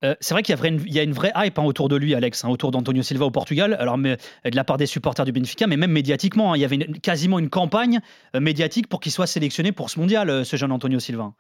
[0.05, 0.55] Euh, c'est vrai qu'il
[0.87, 3.31] y, a une vraie hype hein, autour de lui, Alex, hein, autour d'Antonio Silva au
[3.31, 3.77] Portugal.
[3.81, 6.65] Alors, euh, de la part des supporters du Benfica, mais même médiatiquement, hein, il y
[6.65, 8.01] avait quasiment une campagne
[8.37, 11.33] euh, médiatique pour qu'il soit sélectionné pour ce mondial, ce jeune Antonio Silva.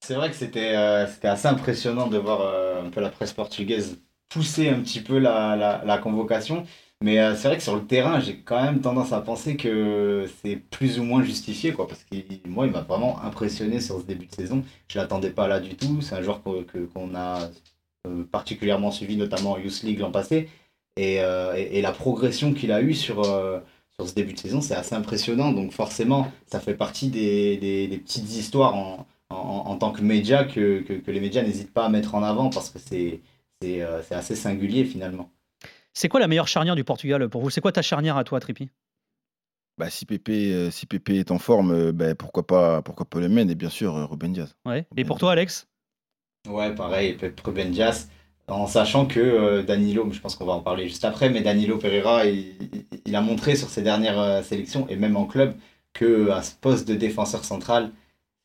[0.00, 2.40] C'est vrai que c'était assez impressionnant de voir
[2.84, 6.66] un peu la presse portugaise pousser un petit peu la convocation.
[7.02, 10.28] Mais euh, c'est vrai que sur le terrain, j'ai quand même tendance à penser que
[10.42, 12.16] c'est plus ou moins justifié, quoi, parce que
[12.48, 14.62] moi, il m'a vraiment impressionné sur ce début de saison.
[14.88, 16.00] Je ne l'attendais pas là du tout.
[16.00, 17.50] C'est un joueur qu'on a
[18.06, 20.48] euh, particulièrement suivi, notamment en Youth League l'an passé.
[20.96, 24.74] Et, euh, et, la progression qu'il a eue sur, sur ce début de saison, c'est
[24.74, 25.52] assez impressionnant.
[25.52, 30.44] Donc forcément, ça fait partie des, des, petites histoires en, en, en tant que média
[30.44, 33.20] que, que, que les médias n'hésitent pas à mettre en avant parce que c'est
[34.10, 35.30] assez singulier finalement.
[35.94, 37.50] C'est quoi la meilleure charnière du Portugal pour vous?
[37.50, 38.70] C'est quoi ta charnière à toi, Trippi
[39.78, 43.20] Bah, si, Pépé, euh, si Pépé est en forme, euh, bah, pourquoi, pas, pourquoi pas
[43.20, 44.54] le mène et bien sûr euh, Ruben Diaz.
[44.66, 44.86] ouais.
[44.96, 45.66] Et pour toi, Alex?
[46.48, 48.08] Ouais, pareil, Pep Ruben Dias,
[48.48, 51.78] en sachant que euh, Danilo, je pense qu'on va en parler juste après, mais Danilo
[51.78, 55.54] Pereira, il, a montré sur ses dernières euh, sélections et même en club
[55.92, 57.92] que à ce poste de défenseur central,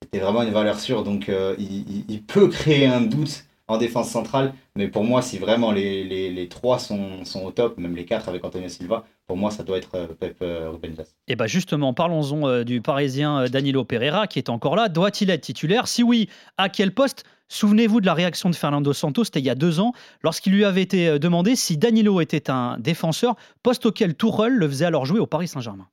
[0.03, 1.03] c'était vraiment une valeur sûre.
[1.03, 5.21] Donc euh, il, il- il peut créer un doute en défense centrale, mais pour moi,
[5.21, 8.69] si vraiment les, les, les trois sont, sont au top, même les quatre avec Antonio
[8.69, 11.13] Silva, pour moi, ça doit être euh, Pep euh, Ruben Dias.
[11.27, 14.87] Et bien justement, parlons-en euh, du Parisien Danilo Pereira qui est encore là.
[14.87, 15.87] Doit-il être titulaire?
[15.87, 17.25] Si oui, à quel poste?
[17.49, 20.65] Souvenez-vous de la réaction de Fernando Santos, c'était il y a deux ans, lorsqu'il lui
[20.65, 25.19] avait été demandé si Danilo était un défenseur, poste auquel Tourelle le faisait alors jouer
[25.19, 25.87] au Paris Saint-Germain.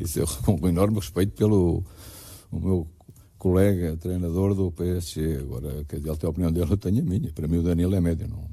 [0.00, 1.84] Isso eu com enorme respeito pelo
[2.50, 2.86] o meu
[3.40, 5.38] colega, treinador do PSG.
[5.38, 7.32] Agora, que ele tem a opinião dele, eu tenho a minha.
[7.32, 8.28] Para mim, o Danilo é médio.
[8.28, 8.44] Não,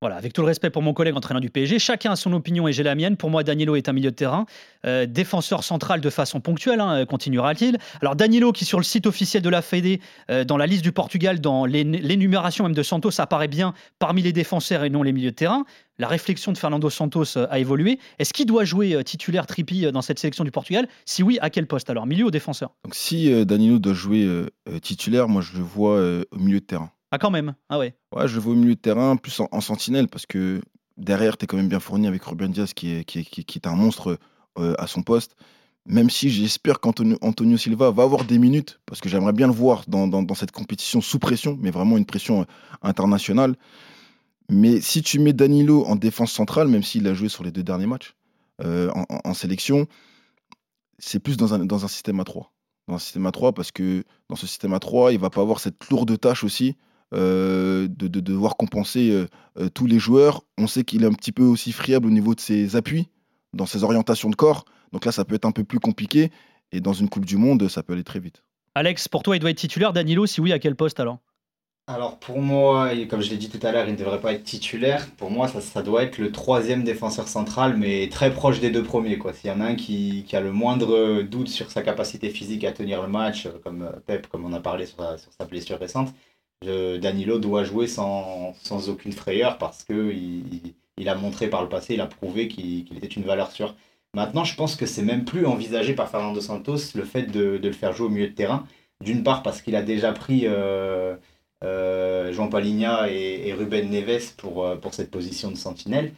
[0.00, 2.68] Voilà, avec tout le respect pour mon collègue entraîneur du PSG, chacun a son opinion
[2.68, 3.16] et j'ai la mienne.
[3.16, 4.46] Pour moi, Danilo est un milieu de terrain,
[4.86, 7.78] euh, défenseur central de façon ponctuelle, hein, continuera-t-il.
[8.00, 10.92] Alors Danilo, qui sur le site officiel de la Fédé, euh, dans la liste du
[10.92, 15.12] Portugal, dans l'é- l'énumération même de Santos, apparaît bien parmi les défenseurs et non les
[15.12, 15.64] milieux de terrain.
[15.98, 17.98] La réflexion de Fernando Santos euh, a évolué.
[18.20, 20.86] Est-ce qu'il doit jouer titulaire Trippi euh, dans cette sélection du Portugal?
[21.06, 21.90] Si oui, à quel poste?
[21.90, 22.70] Alors Milieu ou défenseur?
[22.84, 24.28] Donc si euh, Danilo doit jouer
[24.80, 26.92] titulaire, moi je le vois au milieu de terrain.
[27.10, 27.94] Ah quand même Ah ouais.
[28.14, 30.60] Ouais, je le vois au milieu de terrain, plus en, en sentinelle, parce que
[30.96, 33.58] derrière, tu es quand même bien fourni avec Ruben Diaz, qui est, qui est, qui
[33.58, 34.18] est- un monstre
[34.58, 35.34] euh, à son poste.
[35.86, 39.52] Même si j'espère qu'Antonio Antonio Silva va avoir des minutes, parce que j'aimerais bien le
[39.54, 42.44] voir dans, dans- dans cette compétition sous pression, mais vraiment une pression euh,
[42.82, 43.56] internationale.
[44.50, 47.62] Mais si tu mets Danilo en défense centrale, même s'il a joué sur les deux
[47.62, 48.14] derniers matchs
[48.62, 48.90] euh,
[49.24, 49.86] en sélection,
[50.98, 52.52] c'est plus dans un, dans un système à 3.
[52.88, 55.42] Dans un système à 3, parce que dans ce système à 3, il va pas
[55.42, 56.76] avoir cette lourde tâche aussi
[57.14, 59.26] euh, de, de devoir compenser euh,
[59.58, 60.42] euh, tous les joueurs.
[60.58, 63.08] On sait qu'il est un petit peu aussi friable au niveau de ses appuis,
[63.54, 64.64] dans ses orientations de corps.
[64.92, 66.30] Donc là, ça peut être un peu plus compliqué.
[66.72, 68.42] Et dans une Coupe du Monde, ça peut aller très vite.
[68.74, 69.92] Alex, pour toi, il doit être titulaire.
[69.92, 71.18] Danilo, si oui, à quel poste alors?
[71.90, 74.34] Alors pour moi, et comme je l'ai dit tout à l'heure, il ne devrait pas
[74.34, 75.08] être titulaire.
[75.16, 78.82] Pour moi, ça, ça doit être le troisième défenseur central, mais très proche des deux
[78.82, 79.16] premiers.
[79.16, 79.32] quoi.
[79.32, 82.64] S'il y en a un qui, qui a le moindre doute sur sa capacité physique
[82.64, 84.98] à tenir le match, comme Pep, comme on a parlé sur
[85.38, 86.12] sa blessure récente,
[86.64, 91.94] Danilo doit jouer sans, sans aucune frayeur parce que il, a montré par le passé,
[91.94, 93.74] il a prouvé qu'il était une valeur sûre.
[94.14, 97.68] Maintenant, je pense que c'est même plus envisagé par Fernando Santos le fait de, de
[97.68, 98.66] le faire jouer au milieu de terrain.
[99.04, 101.16] D'une part parce qu'il a déjà pris euh,
[101.64, 106.12] euh, Jean Paligna et, Ruben Neves pour, euh, pour cette position de sentinelle.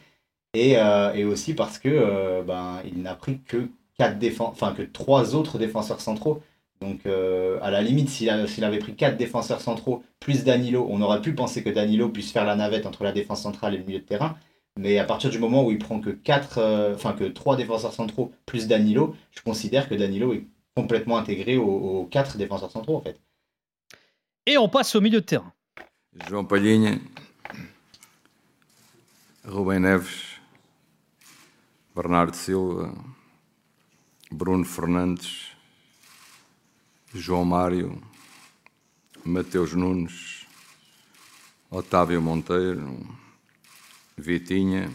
[0.53, 0.71] Et,
[1.15, 6.01] et aussi parce que ben, il n'a pris que quatre enfin que trois autres défenseurs
[6.01, 6.41] centraux.
[6.81, 11.21] Donc euh, à la limite, s'il avait pris quatre défenseurs centraux plus Danilo, on aurait
[11.21, 13.99] pu penser que Danilo puisse faire la navette entre la défense centrale et le milieu
[13.99, 14.35] de terrain.
[14.79, 17.93] Mais à partir du moment où il prend que quatre, euh, enfin que trois défenseurs
[17.93, 22.97] centraux plus Danilo, je considère que Danilo est complètement intégré aux, aux quatre défenseurs centraux
[22.97, 23.21] en fait.
[24.47, 25.53] Et on passe au milieu de terrain.
[26.27, 26.95] João Palhinha,
[29.45, 30.39] Rubem Neves,
[31.95, 32.91] Bernardo Silva,
[34.31, 35.50] Bruno Fernandes,
[37.13, 38.01] João Mário,
[39.25, 40.45] Mateus Nunes,
[41.69, 42.97] Otávio Monteiro,
[44.17, 44.89] Vitinha,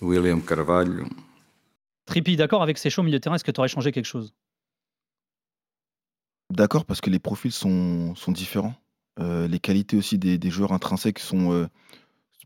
[0.00, 1.06] William Carvalho.
[2.06, 4.06] Trippi, d'accord avec ces choix au milieu de terrain, est-ce que tu aurais changé quelque
[4.06, 4.34] chose?
[6.50, 8.74] D'accord, parce que les profils sont, sont différents.
[9.20, 11.66] Euh, les qualités aussi des, des joueurs intrinsèques sont, euh,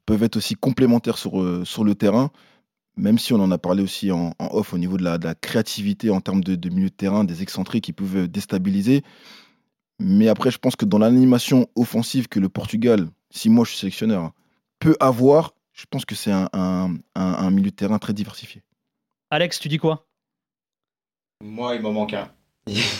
[0.06, 2.30] peuvent être aussi complémentaires sur, euh, sur le terrain,
[2.98, 5.24] même si on en a parlé aussi en, en off au niveau de la, de
[5.24, 9.02] la créativité en termes de, de milieu de terrain, des excentrés qui peuvent déstabiliser.
[10.00, 13.78] Mais après, je pense que dans l'animation offensive que le Portugal, si moi je suis
[13.78, 14.32] sélectionneur,
[14.78, 18.62] peut avoir, je pense que c'est un, un, un, milieu de terrain très diversifié.
[19.30, 20.06] Alex, tu dis quoi?
[21.42, 22.28] Moi, il m'en manque un.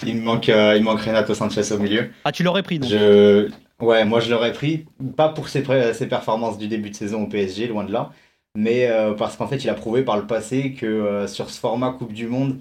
[0.06, 2.10] Il me manque, euh, il manque Renato Sanchez au milieu.
[2.24, 3.50] Ah, tu l'aurais pris donc je...
[3.80, 4.86] Ouais, moi je l'aurais pris.
[5.16, 8.10] Pas pour ses, ses, performances du début de saison au PSG, loin de là.
[8.56, 11.60] Mais euh, parce qu'en fait, il a prouvé par le passé que euh, sur ce
[11.60, 12.58] format Coupe du Monde,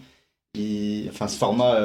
[0.55, 1.09] il...
[1.09, 1.77] enfin ce format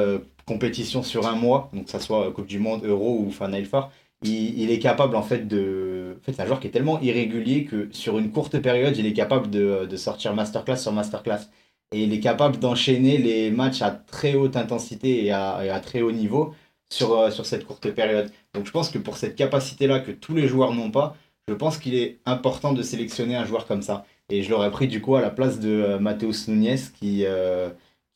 [0.47, 3.91] compétition sur un mois, donc que ça soit Coupe du Monde, Euro ou Final Four,
[4.25, 6.17] il, il, est capable en fait de.
[6.21, 9.07] En fait, c'est un joueur qui est tellement irrégulier que sur une courte période, il
[9.07, 11.49] est capable de, sortir masterclass sur masterclass.
[11.93, 15.79] Et il est capable d'enchaîner les matchs à très haute intensité et à, et à
[15.81, 16.55] très haut niveau
[16.93, 18.31] sur, euh, sur cette courte période.
[18.55, 21.17] Donc je pense que pour cette capacité-là que tous les joueurs n'ont pas,
[21.49, 24.05] je pense qu'il est important de sélectionner un joueur comme ça.
[24.29, 27.71] Et je l'aurais pris du coup à la place de euh, Mateus Nunes qui, euh,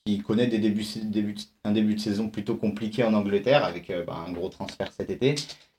[0.05, 1.35] qui connaît des débuts, début,
[1.65, 5.35] un début de saison plutôt compliqué en Angleterre avec bah, un gros transfert cet été.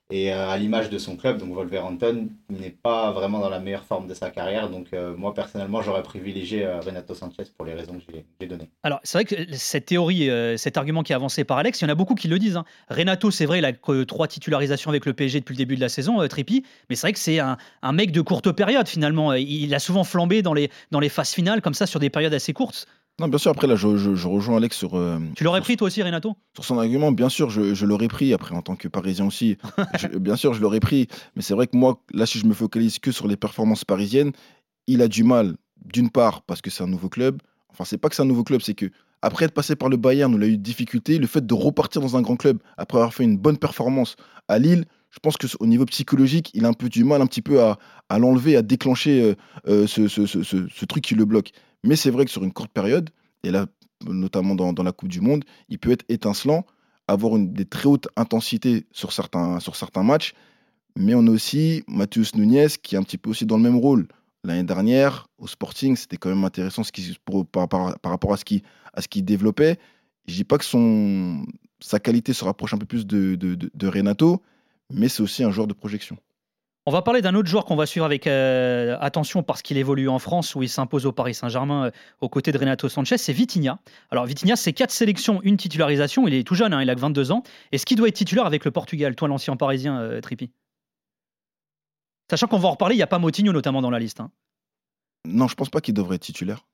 [0.09, 3.83] Et euh, à l'image de son club, donc Wolverhampton, n'est pas vraiment dans la meilleure
[3.83, 4.69] forme de sa carrière.
[4.69, 8.69] Donc euh, moi, personnellement, j'aurais privilégié euh, Renato Sanchez pour les raisons que j'ai données.
[8.83, 11.87] Alors, c'est vrai que cette théorie, cet argument qui est avancé par Alex, il y
[11.87, 12.55] en a beaucoup qui le disent.
[12.55, 12.63] Hein.
[12.89, 13.73] Renato, c'est vrai, il a
[14.05, 16.63] trois titularisations avec le PSG depuis le début de la saison, Trippi.
[16.89, 19.33] Mais c'est vrai que c'est un, un, mec de courte période, finalement.
[19.33, 22.33] Il a souvent flambé dans les, dans les phases finales, comme ça, sur des périodes
[22.33, 22.87] assez courtes.
[23.19, 24.95] Non, bien sûr, après, là, je, je, rejoins Alex sur.
[24.95, 26.35] Euh, tu l'aurais pris, toi aussi, Renato?
[26.53, 28.31] Sur son argument, bien sûr, je, je l'aurais pris.
[28.31, 29.57] Après, en tant que Parisien aussi,
[30.19, 31.07] bien sûr, je l'aurais pris.
[31.35, 34.33] Mais c'est vrai que moi, là, si je me focalise que sur les performances parisiennes,
[34.85, 37.41] il a du mal, d'une part, parce que c'est un nouveau club.
[37.69, 38.91] Enfin, c'est pas que c'est un nouveau club, c'est que
[39.23, 42.01] après être passé par le Bayern, où il a eu difficulté, le fait de repartir
[42.01, 44.15] dans un grand club, après avoir fait une bonne performance
[44.47, 47.41] à Lille, je pense qu'au niveau psychologique, il a un peu du mal un petit
[47.41, 49.35] peu à, à l'enlever, à déclencher euh,
[49.67, 51.51] euh, ce, ce, ce, ce, truc qui le bloque.
[51.83, 53.09] Mais c'est vrai que sur une courte période,
[53.43, 53.67] et là,
[54.05, 56.65] notamment dans, la Coupe du Monde, il peut être étincelant,
[57.07, 60.33] avoir des très hautes intensités sur certains, sur certains matchs.
[60.95, 63.77] Mais on a aussi Matheus Nunez qui est un petit peu aussi dans le même
[63.77, 64.07] rôle.
[64.43, 67.17] L'année dernière, au Sporting, c'était quand même intéressant ce qui,
[67.51, 68.61] par, par, par, rapport à ce qu'il
[68.97, 69.77] ce développait.
[70.27, 71.45] Je dis pas que son,
[71.79, 74.41] sa qualité se rapproche un peu plus de, de, de, de Renato,
[74.91, 76.17] mais c'est aussi un joueur de projection.
[76.87, 80.07] On va parler d'un autre joueur qu'on va suivre avec euh, attention parce qu'il évolue
[80.07, 83.33] en France où il s'impose au Paris Saint-Germain euh, aux côtés de Renato Sanchez, c'est
[83.33, 83.79] Vitinha.
[84.09, 87.01] Alors Vitinha, c'est quatre sélections, une titularisation, il est tout jeune, hein, il a que
[87.01, 87.43] 22 ans.
[87.73, 90.49] Est-ce qu'il doit être titulaire avec le Portugal, toi l'ancien parisien euh, Trippi?
[92.31, 94.21] Sachant qu'on va en reparler, il n'y a pas Motinho notamment dans la liste.
[94.21, 94.31] Hein.
[95.25, 96.67] Non, je pense pas qu'il devrait être titulaire.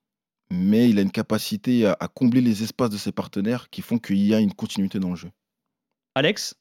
[0.51, 4.23] Mais il a une capacité à combler les espaces de ses partenaires qui font qu'il
[4.23, 5.31] y a une continuité dans le jeu.
[6.13, 6.53] Alex?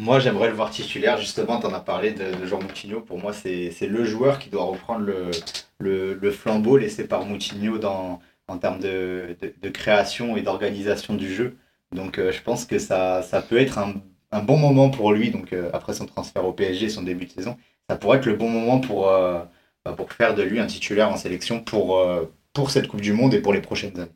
[0.00, 1.18] Moi, j'aimerais le voir titulaire.
[1.18, 3.00] Justement, tu en as parlé de, Jean Moutinho.
[3.00, 8.20] Pour moi, c'est le joueur qui doit reprendre le, le, flambeau laissé par Moutinho dans,
[8.48, 11.56] en termes de, de, création et d'organisation du jeu.
[11.92, 13.94] Donc, euh, je pense que ça, ça peut être un,
[14.32, 15.30] un, bon moment pour lui.
[15.30, 17.56] Donc, euh, après son transfert au PSG, son début de saison,
[17.88, 19.42] ça pourrait être le bon moment pour, euh,
[19.84, 22.04] bah, pour faire de lui un titulaire en sélection pour,
[22.52, 24.10] pour cette Coupe du Monde et pour les prochaines années.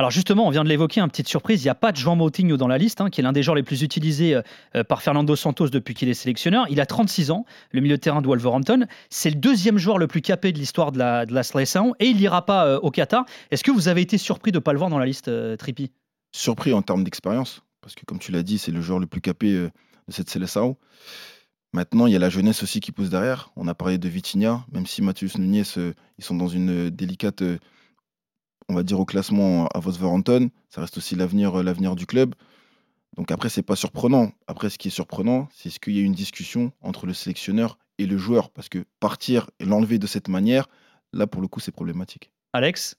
[0.00, 2.16] Alors justement, on vient de l'évoquer, une petite surprise, il n'y a pas de João
[2.16, 4.40] Moutinho dans la liste, hein, qui est l'un des joueurs les plus utilisés euh,
[4.74, 6.64] euh, par Fernando Santos depuis qu'il est sélectionneur.
[6.70, 8.86] Il a 36 ans, le milieu de terrain de Wolverhampton.
[9.10, 12.46] C'est le deuxième joueur le plus capé de l'histoire de la, sélection et il n'ira
[12.46, 13.26] pas euh, au Qatar.
[13.50, 15.90] Est-ce que vous avez été surpris de ne pas le voir dans la liste, Trippi?
[16.32, 19.20] Surpris en termes d'expérience, parce que comme tu l'as dit, c'est le joueur le plus
[19.20, 19.70] capé de
[20.08, 20.78] cette sélection.
[21.74, 23.50] Maintenant, il y a la jeunesse aussi qui pousse derrière.
[23.54, 27.42] On a parlé de Vitinha, même si Matheus Nunes, ils sont dans une délicate
[28.70, 30.48] on va dire, au classement à Wolverhampton.
[30.68, 32.36] Ça reste aussi l'avenir, euh, l'avenir du club.
[33.16, 34.30] Donc après, c'est pas surprenant.
[34.46, 37.78] Après, ce qui est surprenant, c'est ce qu'il y a une discussion entre le sélectionneur
[37.98, 38.50] et le joueur.
[38.50, 40.68] Parce que partir et l'enlever de cette manière,
[41.12, 42.30] là, pour le coup, c'est problématique.
[42.52, 42.96] Alex?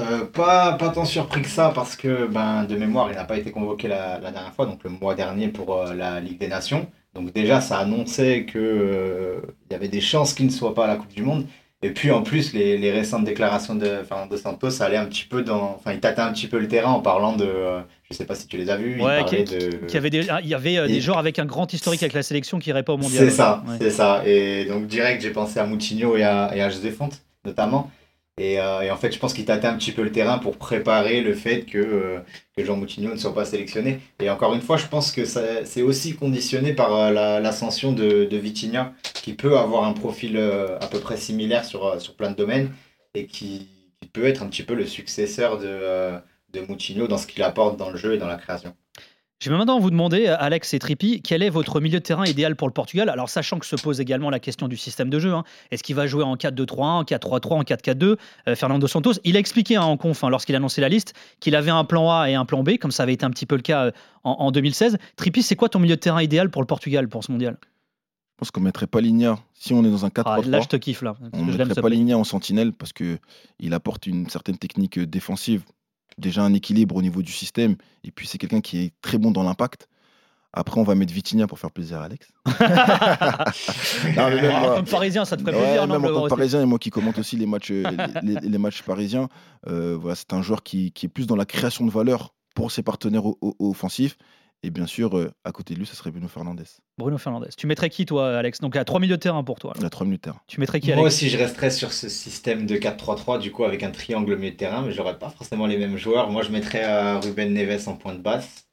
[0.00, 3.38] Euh, pas, pas tant surpris que ça, parce que ben, de mémoire, il n'a pas
[3.38, 6.90] été convoqué la, dernière fois, donc le mois dernier pour euh, la Ligue des Nations.
[7.14, 10.96] Donc déjà, ça annonçait qu'il y avait des chances qu'il ne soit pas à la
[10.96, 11.46] Coupe du Monde.
[11.82, 15.24] Et puis en plus, les, les récentes déclarations de Fernando Santos, ça allait un petit
[15.24, 15.76] peu dans.
[15.78, 17.46] Enfin, il tâtait un petit peu le terrain en parlant de.
[17.46, 19.00] Euh, je sais pas si tu les as vus.
[19.00, 19.90] Ouais, il, de...
[19.90, 22.22] y avait des, il y avait euh, des joueurs avec un grand historique avec la
[22.22, 23.24] sélection qui n'iraient pas au mondial.
[23.24, 24.22] C'est ça, c'est ça.
[24.26, 27.90] Et donc, direct, j'ai pensé à Moutinho et à, et à José Fonte, notamment.
[28.40, 31.20] Euh, et, en fait, je pense qu'il tâtait un petit peu le terrain pour préparer
[31.20, 32.18] le fait que, euh,
[32.58, 34.00] Jean Moutinho ne soit pas sélectionné.
[34.20, 38.38] Et encore une fois, je pense que c'est aussi conditionné par euh, l'ascension de, de
[39.14, 42.70] qui peut avoir un profil à peu près similaire sur, sur plein de domaines
[43.14, 43.68] et qui,
[44.00, 46.18] qui, peut être un petit peu le successeur de,
[46.52, 48.74] de Moutinho dans ce qu'il apporte dans le jeu et dans la création.
[49.42, 52.56] Je vais maintenant vous demander, Alex et Trippi, quel est votre milieu de terrain idéal
[52.56, 53.08] pour le Portugal?
[53.08, 55.32] Alors, sachant que se pose également la question du système de jeu.
[55.32, 55.44] hein.
[55.70, 58.16] Est-ce qu'il va jouer en 4-2-3-1, en 4-3-3, en 4-4-2
[58.48, 61.14] Euh, Fernando Santos, il a expliqué hein, en conf, hein, lorsqu'il a annoncé la liste,
[61.40, 63.46] qu'il avait un plan A et un plan B, comme ça avait été un petit
[63.46, 63.90] peu le cas euh,
[64.24, 64.98] en, en 2016.
[65.16, 67.56] Trippi, c'est quoi ton milieu de terrain idéal pour le Portugal pour ce mondial?
[67.62, 70.60] Je pense qu'on mettrait pas Ligna si on est dans un 4 Ah, 3 Là,
[70.60, 71.16] je te kiffe, là.
[71.32, 71.88] On ne mettrait pas.
[71.88, 73.18] Ligna en sentinelle parce que
[73.58, 75.62] il apporte une certaine technique euh, défensive,
[76.20, 79.30] déjà un équilibre au niveau du système, et puis c'est quelqu'un qui est très bon
[79.32, 79.88] dans l'impact.
[80.52, 82.28] Après, on va mettre Vitinha pour faire plaisir à Alex.
[84.16, 86.20] Non, même Ah, moi- Comme parisien, ça te ferait Ouais, plaisir, non, même le en
[86.20, 87.84] tant que parisien et moi qui commente aussi les matchs, euh,
[88.22, 89.28] les, les- les matchs parisiens,
[89.68, 92.70] euh, voilà, c'est un joueur qui, qui est plus dans la création de valeur pour
[92.72, 93.22] ses partenaires
[93.60, 94.16] offensifs.
[94.62, 96.64] Et bien sûr, euh, à côté de lui, ça serait Bruno Fernandez.
[96.98, 97.48] Bruno Fernandez.
[97.56, 98.60] Tu mettrais qui, toi, Alex?
[98.60, 99.72] Donc, à 3 milieux de terrain pour toi.
[99.74, 99.86] alors.
[99.86, 100.40] A 3 minutes de terrain.
[100.48, 101.14] Tu mettrais qui, Moi Alex?
[101.14, 104.50] aussi, je resterais sur ce système de 4-3-3, du coup, avec un triangle au milieu
[104.50, 106.30] de terrain, mais j'aurais pas forcément les mêmes joueurs.
[106.30, 108.66] Moi, je mettrais euh, Ruben Neves en point de basse.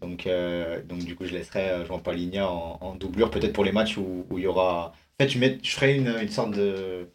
[0.00, 3.64] Donc, euh, donc du coup, je laisserais euh, Jean Paligna en, en doublure, peut-être pour
[3.64, 4.92] les matchs où, où il y aura.
[5.20, 7.08] En fait, je, mets- je ferais une, une sorte de.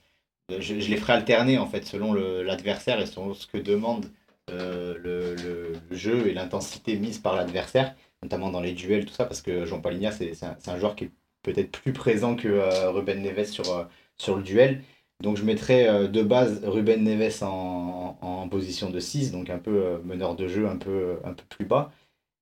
[0.49, 4.07] je, je les ferais alterner, en fait, selon le- l'adversaire et selon ce que demande
[4.49, 9.13] euh, le, le- le jeu et l'intensité mise par l'adversaire, notamment dans les duels, tout
[9.13, 11.11] ça, parce que Jean Paligna, c'est un, un joueur qui est
[11.43, 13.83] peut-être plus présent que euh, Ruben Neves sur, euh,
[14.17, 14.81] sur le duel.
[15.21, 19.59] Donc je mettrais euh, de base Ruben Neves en, en, position de 6, donc un
[19.59, 21.91] peu meneur de jeu, un peu, un peu plus bas.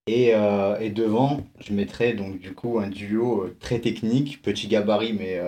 [0.07, 0.31] Et,
[0.81, 5.39] et devant, je mettrais donc du coup un duo très technique, petit gabarit, mais,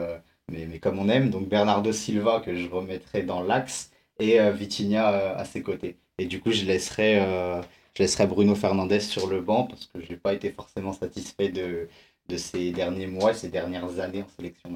[0.52, 1.32] mais, mais comme on aime.
[1.32, 5.98] Donc Bernardo Silva que je remettrais dans l'axe et Vitinha à ses côtés.
[6.20, 7.20] Et du coup, je laisserais,
[7.96, 11.50] je laisserais Bruno Fernandez sur le banc parce que je n'ai pas été forcément satisfait
[11.50, 11.88] de,
[12.30, 14.74] de ces derniers mois, ces dernières années en sélection.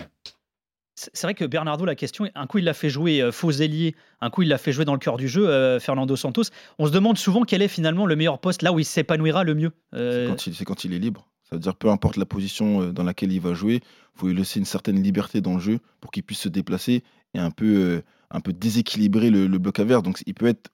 [0.96, 3.96] C'est vrai que Bernardo, la question, un coup il l'a fait jouer euh, faux ailier,
[4.20, 6.46] un coup il l'a fait jouer dans le cœur du jeu, euh, Fernando Santos.
[6.80, 9.54] On se demande souvent quel est finalement le meilleur poste, là où il s'épanouira le
[9.54, 9.72] mieux.
[9.94, 11.28] Euh, C'est quand il est libre.
[11.44, 14.36] Ça veut dire peu importe la position dans laquelle il va jouer, il faut lui
[14.36, 17.04] laisser une certaine liberté dans le jeu pour qu'il puisse se déplacer
[17.36, 18.02] et un peu, euh,
[18.32, 20.02] un peu déséquilibrer le, le bloc adverse.
[20.04, 20.72] Donc il peut être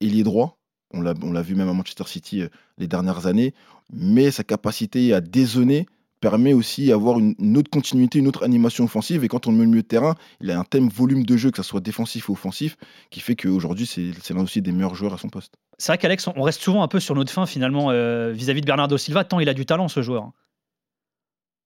[0.00, 0.58] ailier droit,
[0.92, 3.54] on l'a on l'a vu même à Manchester City euh, les dernières années,
[3.92, 5.86] mais sa capacité à dézoner
[6.20, 9.22] permet aussi d'avoir une, une autre continuité, une autre animation offensive.
[9.22, 11.36] Et quand on le met au milieu de terrain, il a un thème volume de
[11.36, 12.76] jeu, que ce soit défensif ou offensif,
[13.10, 15.54] qui fait qu'aujourd'hui, c'est c'est l'un aussi des meilleurs joueurs à son poste.
[15.78, 18.66] C'est vrai qu'Alex, on reste souvent un peu sur notre fin finalement euh, vis-à-vis de
[18.66, 20.32] Bernardo Silva, tant il a du talent ce joueur.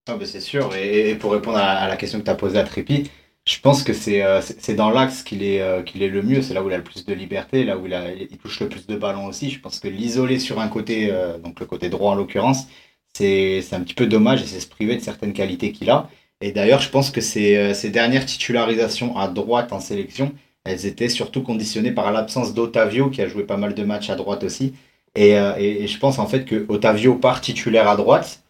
[0.08, 2.34] Ah bah c'est sûr, et, et pour répondre à, à la question que tu as
[2.34, 3.08] posée à Trépi,
[3.50, 6.54] je pense que c'est euh, c'est dans l'axe qu'il est, euh, est le mieux, c'est
[6.54, 8.68] là où il a le plus de liberté, là où il, a, il touche le
[8.68, 9.50] plus de ballons aussi.
[9.50, 12.68] Je pense que l'isoler sur un côté, euh, donc le côté droit en l'occurrence,
[13.12, 16.08] c'est un petit peu dommage et c'est se priver de certaines qualités qu'il a.
[16.40, 20.32] Et d'ailleurs, je pense que ces, ces dernières titularisations à droite en sélection,
[20.64, 24.16] elles étaient surtout conditionnées par l'absence d'Otavio, qui a joué pas mal de matchs à
[24.16, 24.74] droite aussi.
[25.16, 28.42] Et, et, et je pense en fait que Otavio part titulaire à droite,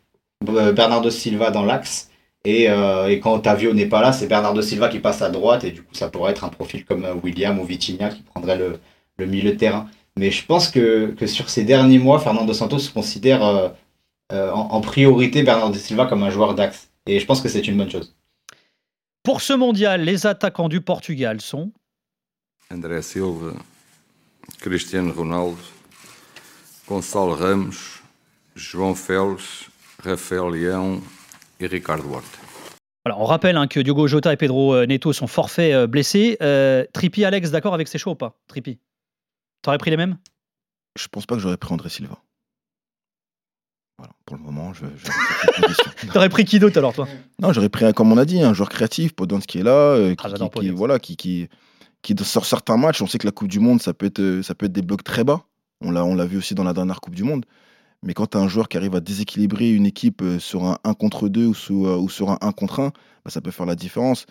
[0.45, 2.10] Bernardo Silva dans l'axe.
[2.45, 5.65] Et, euh, et quand Otavio n'est pas là, c'est Bernardo Silva qui passe à droite.
[5.65, 8.57] Et du coup, ça pourrait être un profil comme euh, William ou Vitinha qui prendrait
[8.57, 8.81] le,
[9.19, 9.89] le milieu de terrain.
[10.17, 13.69] Mais je pense que, que sur ces derniers mois, Fernando Santos considère euh,
[14.33, 16.91] euh, en, en priorité Bernardo Silva comme un joueur d'axe.
[17.07, 18.15] Et je pense que c'est une bonne chose.
[19.23, 21.73] Pour ce mondial, les attaquants du Portugal sont
[22.73, 23.53] André Silva,
[24.61, 25.59] Cristiano Ronaldo,
[26.89, 28.01] Gonçalo Ramos,
[28.57, 29.67] João Félix,
[30.03, 31.01] Rafael Leão
[31.61, 32.39] et Ricardo Horta.
[33.05, 36.37] Alors, on rappelle hein, que Diogo Jota et Pedro euh, Neto sont forfaits euh, blessés.
[36.43, 38.79] Euh, Trippi, Alex, d'accord avec ces choix ou pas Trippi
[39.63, 40.19] T'aurais pris les mêmes?
[40.99, 42.19] Je pense pas que j'aurais pris André Silva.
[43.99, 44.87] Voilà, pour le moment, je.
[46.13, 47.07] T'aurais pris qui d'autre alors, toi?
[47.41, 49.73] Non, j'aurais pris, un- comme on a dit, un joueur créatif, Podence qui est là,
[49.73, 51.49] euh, qui, Ah, qui- qui- voilà, qui, qui,
[52.03, 54.55] qui, sur certains matchs, on sait que la Coupe du Monde, ça peut être, ça
[54.55, 55.45] peut être des blocs très bas.
[55.83, 57.45] On l'a, on l'a vu aussi dans la dernière Coupe du Monde.
[58.03, 60.79] Mais quand tu as un joueur qui arrive à déséquilibrer une équipe euh, sur un
[60.85, 63.51] 1 contre 2 ou, sous, euh, ou sur un 1 contre 1, bah, ça peut
[63.51, 64.27] faire la différence.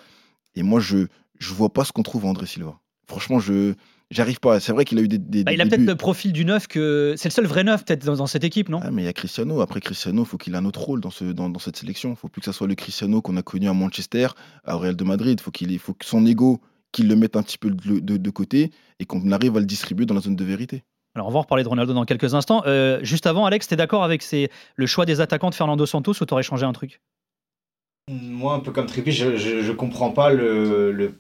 [0.55, 1.05] Et moi, je ne
[1.41, 2.79] vois pas ce qu'on trouve en André Silva.
[3.07, 3.73] Franchement, je
[4.11, 4.59] j'arrive pas.
[4.59, 6.45] C'est vrai qu'il a eu des, des, Bah, des Il a peut-être le profil du
[6.45, 7.13] neuf que.
[7.17, 8.79] C'est le seul vrai neuf, peut-être, dans, dans cette équipe, non?
[8.83, 9.61] Ah, mais il y a Cristiano.
[9.61, 12.09] Après Cristiano, il faut qu'il ait un autre rôle dans, ce, dans, dans cette sélection.
[12.11, 14.29] Il faut plus que ça soit le Cristiano qu'on a connu à Manchester,
[14.63, 15.39] à Real de Madrid.
[15.41, 16.59] Faut qu'il ait- faut que son ego,
[16.91, 19.65] qu'il le mette un petit peu de, de- de côté et qu'on arrive à le
[19.67, 20.83] distribuer dans la zone de vérité.
[21.15, 22.63] Alors, on va reparler de Ronaldo dans quelques instants.
[22.65, 24.23] Euh, juste avant, Alex, t'es d'accord avec
[24.75, 27.01] le choix des attaquants de Fernando Santos ou t'aurais changé un truc?
[28.09, 31.13] Moi, un peu comme Trippi, je, je comprends pas le,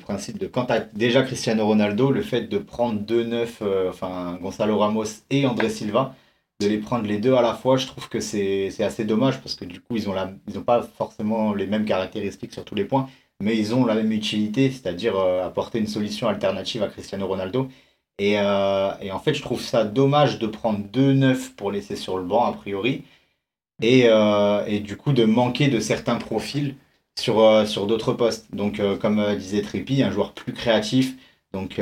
[0.00, 3.90] principe de quand tu as déjà Cristiano Ronaldo, le fait de prendre deux neufs, euh,
[3.90, 6.14] enfin Gonzalo Ramos et André Silva,
[6.60, 9.56] de les prendre les deux à la fois, je trouve que c'est assez dommage parce
[9.56, 12.76] que du coup, ils ont, la, ils ont pas forcément les mêmes caractéristiques sur tous
[12.76, 13.08] les points,
[13.40, 17.68] mais ils ont la même utilité, c'est-à-dire euh, apporter une solution alternative à Cristiano Ronaldo.
[18.18, 22.18] Et, et, en fait, je trouve ça dommage de prendre deux neufs pour laisser sur
[22.18, 23.04] le banc, a priori,
[23.80, 24.06] et,
[24.66, 26.74] et du coup de manquer de certains profils
[27.18, 28.52] sur, sur d'autres postes.
[28.52, 31.14] Donc, comme disait Trippi, un joueur plus créatif,
[31.52, 31.80] donc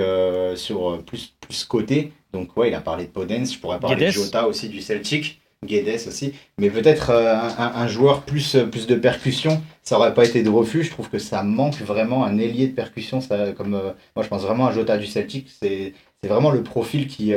[0.56, 2.12] sur plus, plus côté.
[2.32, 5.40] Donc, ouais, il a parlé de Podence, je pourrais parler de Jota aussi du Celtic.
[5.64, 10.24] Guedes aussi, mais peut-être euh, un, joueur plus, euh, plus de percussion, ça aurait pas
[10.24, 10.84] été de refus.
[10.84, 13.20] Je trouve que ça manque vraiment un ailier de percussion.
[13.20, 15.48] Ça, comme euh, moi, je pense vraiment à Jota du Celtic.
[15.50, 17.32] C'est vraiment le profil qui,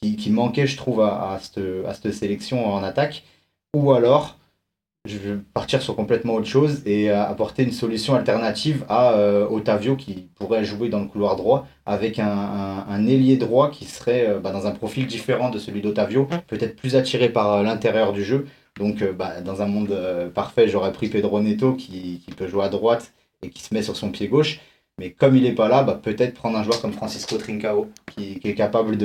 [0.00, 3.24] qui, qui, manquait, je trouve, à, à, cette, à cette sélection en attaque.
[3.74, 4.37] Ou alors,
[5.08, 9.96] je vais partir sur complètement autre chose et apporter une solution alternative à euh, Otavio
[9.96, 14.52] qui pourrait jouer dans le couloir droit avec un, ailier droit qui serait euh, bah,
[14.52, 18.46] dans un profil différent de celui d'Otavio, peut-être plus attiré par euh, l'intérieur du jeu.
[18.78, 19.92] Donc bah, dans un monde
[20.34, 23.96] parfait, j'aurais pris Pedro Neto qui, peut jouer à droite et qui se met sur
[23.96, 24.60] son pied gauche.
[24.98, 28.40] Mais comme il n'est pas là, bah, peut-être prendre un joueur comme Francisco Trincao qui,
[28.44, 28.96] est capable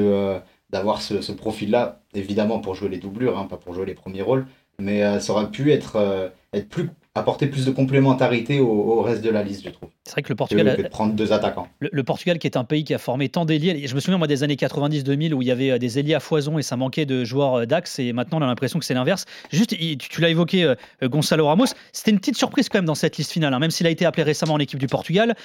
[0.69, 4.21] d'avoir ce, ce profil-là, évidemment pour jouer les doublures, hein, pas pour jouer les premiers
[4.21, 4.45] rôles,
[4.79, 9.23] mais euh, ça aurait pu être, euh, être plus apporter plus de complémentarité au, reste
[9.23, 9.89] de la liste, je trouve.
[10.03, 10.75] C'est vrai que le Portugal.
[10.75, 11.67] Que, de prendre deux attaquants.
[11.79, 13.85] Le, Portugal, qui est un pays qui a formé tant d'ailiers.
[13.85, 16.19] Je me souviens, moi, des années 90-2000 où il y avait euh, des ailiers à
[16.19, 17.99] foison et ça manquait de joueurs euh, d'axe.
[17.99, 19.25] Et maintenant, on a l'impression que c'est l'inverse.
[19.51, 21.67] Juste, tu, l'as évoqué, euh, Gonzalo Ramos.
[21.91, 24.05] C'était une petite surprise quand même dans cette liste finale, hein, même s'il a été
[24.05, 25.35] appelé récemment en équipe du Portugal,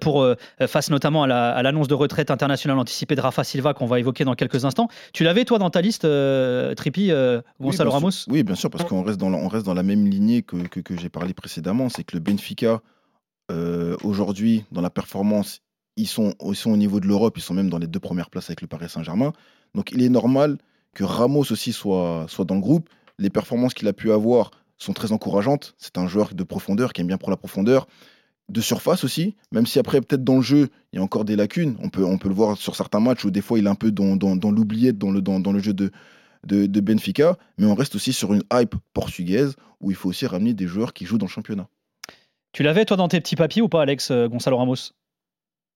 [0.00, 0.26] pour,
[0.66, 4.34] face notamment à l'annonce de retraite internationale anticipée de Rafa Silva qu'on va évoquer dans
[4.34, 4.88] quelques instants.
[5.12, 6.06] Tu l'avais, toi, dans ta liste,
[6.76, 7.10] Tripi,
[7.60, 8.26] Gonzalo Ramos?
[8.28, 10.80] Oui, bien sûr, parce qu'on reste, dans la, reste dans la même lignée que, que,
[10.80, 12.80] que j'ai parlé précédemment c'est que le Benfica,
[13.50, 15.62] euh, aujourd'hui, dans la performance,
[15.96, 18.50] ils sont, ils au niveau de l'Europe, ils sont même dans les deux premières places
[18.50, 19.32] avec le Paris Saint-Germain.
[19.74, 20.58] Donc il est normal
[20.94, 22.88] que Ramos aussi soit, soit dans le groupe.
[23.18, 25.74] Les performances qu'il a pu avoir sont très encourageantes.
[25.76, 27.88] C'est un joueur de profondeur qui aime bien pour la profondeur.
[28.48, 31.34] De surface aussi, même si après, peut-être dans le jeu, il y a encore des
[31.34, 31.76] lacunes.
[31.82, 33.74] On peut, on peut le voir sur certains matchs où des fois il est un
[33.74, 35.90] peu dans, dans, dans l'oubliette dans le, dans, dans le jeu de,
[36.44, 37.36] de, de, Benfica.
[37.58, 40.92] Mais on reste aussi sur une hype portugaise où il faut aussi ramener des joueurs
[40.92, 41.68] qui jouent dans le championnat.
[42.52, 44.92] Tu l'avais toi dans tes petits papiers ou pas, Alex euh, Gonzalo Ramos?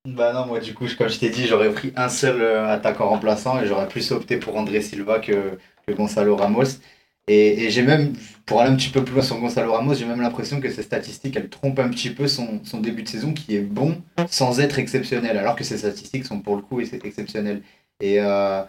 [0.08, 3.08] Bah non, moi du coup, comme je t'ai dit, j'aurais pris un seul euh, attaquant
[3.08, 6.80] remplaçant et j'aurais plus opté pour André Silva que, que Gonzalo Ramos.
[7.28, 8.14] Et, j'ai même,
[8.46, 10.82] pour aller un petit peu plus loin sur Gonzalo Ramos, j'ai même l'impression que ces
[10.82, 14.58] statistiques, elles trompent un petit peu son, son, début de saison qui est bon sans
[14.58, 17.62] être exceptionnel, alors que ces statistiques sont pour le coup exceptionnelles.
[18.00, 18.62] Et, euh,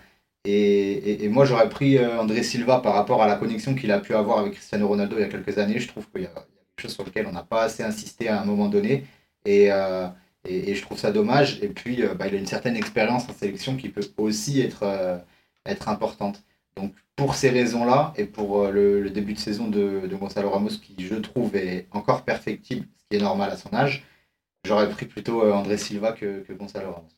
[0.46, 4.40] et, moi, j'aurais pris André Silva par rapport à la connexion qu'il a pu avoir
[4.40, 5.80] avec Cristiano Ronaldo il y a quelques années.
[5.80, 6.46] Je trouve qu'il y a
[6.82, 9.06] chose sur lequel on n'a pas assez insisté à un moment donné.
[9.46, 10.08] Et, euh,
[10.46, 11.62] je trouve ça dommage.
[11.64, 14.84] Et puis, euh, bah, il a une certaine expérience en sélection qui peut aussi être,
[14.84, 15.18] euh,
[15.66, 16.44] être importante.
[16.76, 20.96] Donc, pour ces raisons-là, et pour le, début de saison de, de, Gonzalo Ramos, qui
[21.00, 24.04] je trouve est encore perfectible, ce qui est normal à son âge,
[24.66, 27.10] j'aurais pris plutôt André Silva que, que Gonzalo Ramos.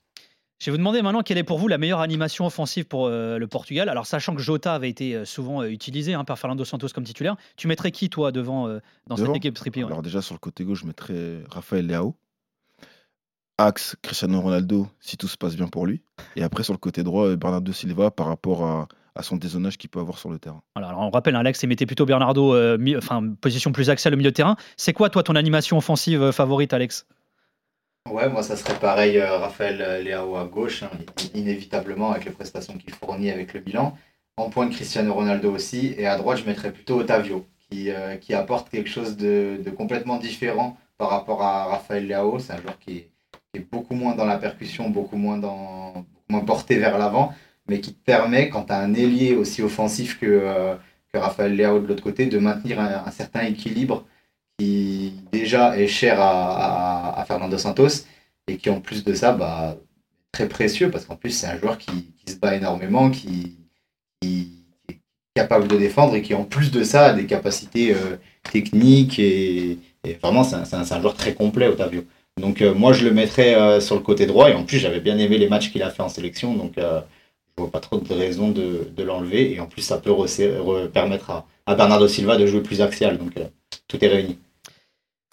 [0.60, 3.38] Je vais vous demander maintenant quelle est pour vous la meilleure animation offensive pour euh,
[3.38, 3.90] le Portugal.
[3.90, 7.04] Alors, sachant que Jota avait été euh, souvent euh, utilisé hein, par Fernando Santos comme
[7.04, 8.70] titulaire, tu mettrais qui, toi, devant
[9.08, 12.16] dans cette équipe Trippier Alors, déjà, sur le côté gauche, je mettrais Rafael Leao.
[13.58, 16.02] Axe, Cristiano Ronaldo, si tout se passe bien pour lui.
[16.36, 18.88] Et après, sur le côté droit, Bernardo Silva par rapport à,
[19.22, 20.62] son dézonage qu'il peut avoir sur le terrain.
[20.76, 22.56] Alors, on rappelle, Alex, il mettait plutôt Bernardo,
[22.98, 24.58] enfin, position plus axiale au milieu de terrain.
[24.76, 27.06] C'est quoi, toi, ton animation offensive favorite, Alex?
[28.10, 30.92] Ouais, moi ça serait pareil, euh, Raphaël euh, Léao à gauche, hein,
[31.34, 33.98] inévitablement avec les prestations qu'il fournit avec le bilan.
[34.38, 38.16] En point de Cristiano Ronaldo aussi, et à droite je mettrais plutôt Otavio, qui, euh,
[38.18, 42.38] qui apporte quelque chose de, de, complètement différent par rapport à Raphaël Léao.
[42.40, 43.12] C'est un joueur qui est,
[43.54, 47.34] qui est, beaucoup moins dans la percussion, beaucoup moins, dans, moins porté vers l'avant,
[47.68, 50.78] mais qui permet, quand tu as un ailier aussi offensif que,
[51.12, 54.06] que Raphaël Léao de l'autre côté, de maintenir un, un certain équilibre
[54.58, 58.06] qui déjà est cher à, à, Fernando Santos
[58.48, 59.78] et qui en plus de ça bah,
[60.32, 63.58] très précieux parce qu'en plus c'est un joueur qui, se bat énormément, qui,
[64.24, 64.98] est
[65.36, 68.18] capable de défendre et qui en plus de ça a des capacités euh,
[68.52, 69.78] techniques et,
[70.22, 72.04] vraiment c'est un, un, joueur très complet Otavio.
[72.40, 75.00] Donc euh, moi je le mettrais euh, sur le côté droit et en plus j'avais
[75.00, 78.14] bien aimé les matchs qu'il a fait en sélection donc je vois pas trop de
[78.14, 80.14] raison de, de l'enlever et en plus ça peut
[80.94, 83.34] permettre à, à, Bernardo Silva de jouer plus axial donc
[83.88, 84.40] tout est réuni.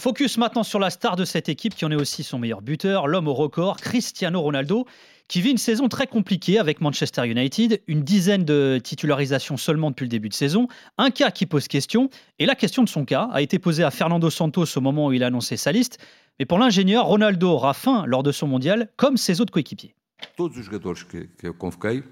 [0.00, 3.06] Focus maintenant sur la star de cette équipe qui en est aussi son meilleur buteur,
[3.06, 4.84] l'homme au record, Cristiano Ronaldo,
[5.28, 10.04] qui vit une saison très compliquée avec Manchester United, une dizaine de titularisations seulement depuis
[10.04, 10.66] le début de saison,
[10.98, 13.92] un cas qui pose question, et la question de son cas a été posée à
[13.92, 15.98] Fernando Santos au moment où il a annoncé sa liste,
[16.38, 19.94] mais pour l'ingénieur, Ronaldo aura faim lors de son mondial, comme ses autres coéquipiers.
[20.36, 22.02] Todos os jogadores que, que eu convoquei,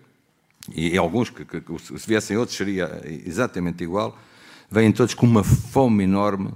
[0.74, 4.16] e alguns que, que, que se viessem outros seria exatamente igual,
[4.70, 6.52] vêm todos com uma fome enorme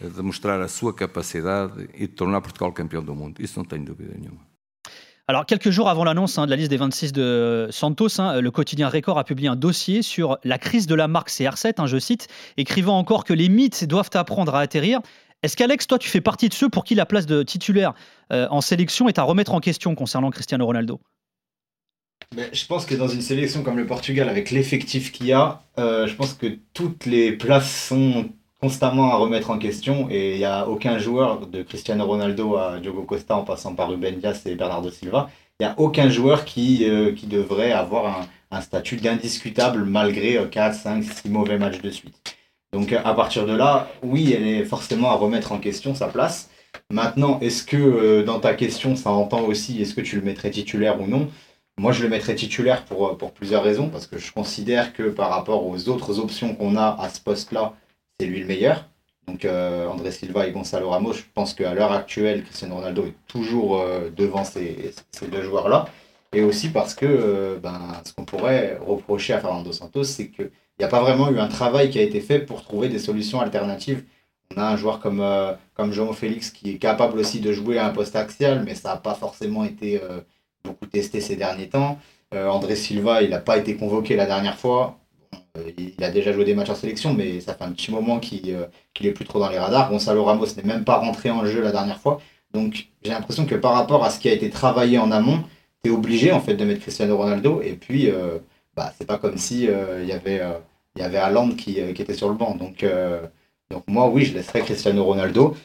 [0.00, 3.42] de mostrar a sua capacidade e de tornar Portugal campeão do mundo.
[3.42, 4.46] Isso não tenho dúvida nenhuma.
[5.30, 8.50] Alors, quelques jours avant l'annonce hein, de la liste des 26 de Santos, hein, le
[8.50, 11.98] quotidien Record a publié un dossier sur la crise de la marque CR7, hein, je
[11.98, 15.00] cite, écrivant encore que les mythes doivent apprendre à atterrir.
[15.42, 17.92] Est-ce qu'Alex, toi, tu fais partie de ceux pour qui la place de titulaire
[18.32, 20.98] euh, en sélection est à remettre en question concernant Cristiano Ronaldo?
[22.36, 25.62] Mais je pense que dans une sélection comme le Portugal, avec l'effectif qu'il y a,
[25.78, 28.28] euh, je pense que toutes les places sont
[28.60, 32.80] constamment à remettre en question et il n'y a aucun joueur, de Cristiano Ronaldo à
[32.80, 36.44] Diogo Costa en passant par Ruben Dias et Bernardo Silva, il n'y a aucun joueur
[36.44, 41.80] qui, euh, qui devrait avoir un, un statut d'indiscutable malgré 4, 5, 6 mauvais matchs
[41.80, 42.36] de suite.
[42.72, 46.50] Donc à partir de là, oui, elle est forcément à remettre en question sa place.
[46.90, 50.50] Maintenant, est-ce que euh, dans ta question, ça entend aussi, est-ce que tu le mettrais
[50.50, 51.28] titulaire ou non?
[51.78, 55.30] Moi, je le mettrais titulaire pour, pour plusieurs raisons, parce que je considère que par
[55.30, 57.72] rapport aux autres options qu'on a à ce poste-là,
[58.18, 58.88] c'est lui le meilleur.
[59.28, 63.14] Donc euh, André Silva et Gonzalo Ramos, je pense qu'à l'heure actuelle, Cristiano Ronaldo est
[63.28, 65.86] toujours euh, devant ces, ces deux joueurs-là.
[66.32, 70.50] Et aussi parce que euh, ben, ce qu'on pourrait reprocher à Fernando Santos, c'est qu'il
[70.80, 73.40] n'y a pas vraiment eu un travail qui a été fait pour trouver des solutions
[73.40, 74.02] alternatives.
[74.56, 75.22] On a un joueur comme,
[75.74, 78.88] comme João Félix qui est capable aussi de jouer à un poste axial, mais ça
[78.88, 80.00] n'a pas forcément été
[80.64, 81.98] beaucoup testé ces derniers temps.
[82.32, 84.98] André Silva, il n'a pas été convoqué la dernière fois.
[85.58, 88.18] Euh, il a déjà joué des matchs en sélection, mais ça fait un petit moment
[88.18, 88.66] qu'il euh,
[89.00, 89.90] n'est plus trop dans les radars.
[89.90, 92.20] Gonzalo Ramos n'est même pas rentré en jeu la dernière fois.
[92.52, 95.44] Donc j'ai l'impression que par rapport à ce qui a été travaillé en amont,
[95.82, 97.60] tu es obligé en fait de mettre Cristiano Ronaldo.
[97.62, 98.38] Et puis, euh,
[98.76, 100.42] bah, c'est pas comme si il y avait
[100.96, 101.20] y avait
[101.56, 102.54] qui, était sur le banc.
[102.56, 102.84] Donc,
[103.70, 105.56] donc moi, oui, je laisserais Cristiano Ronaldo,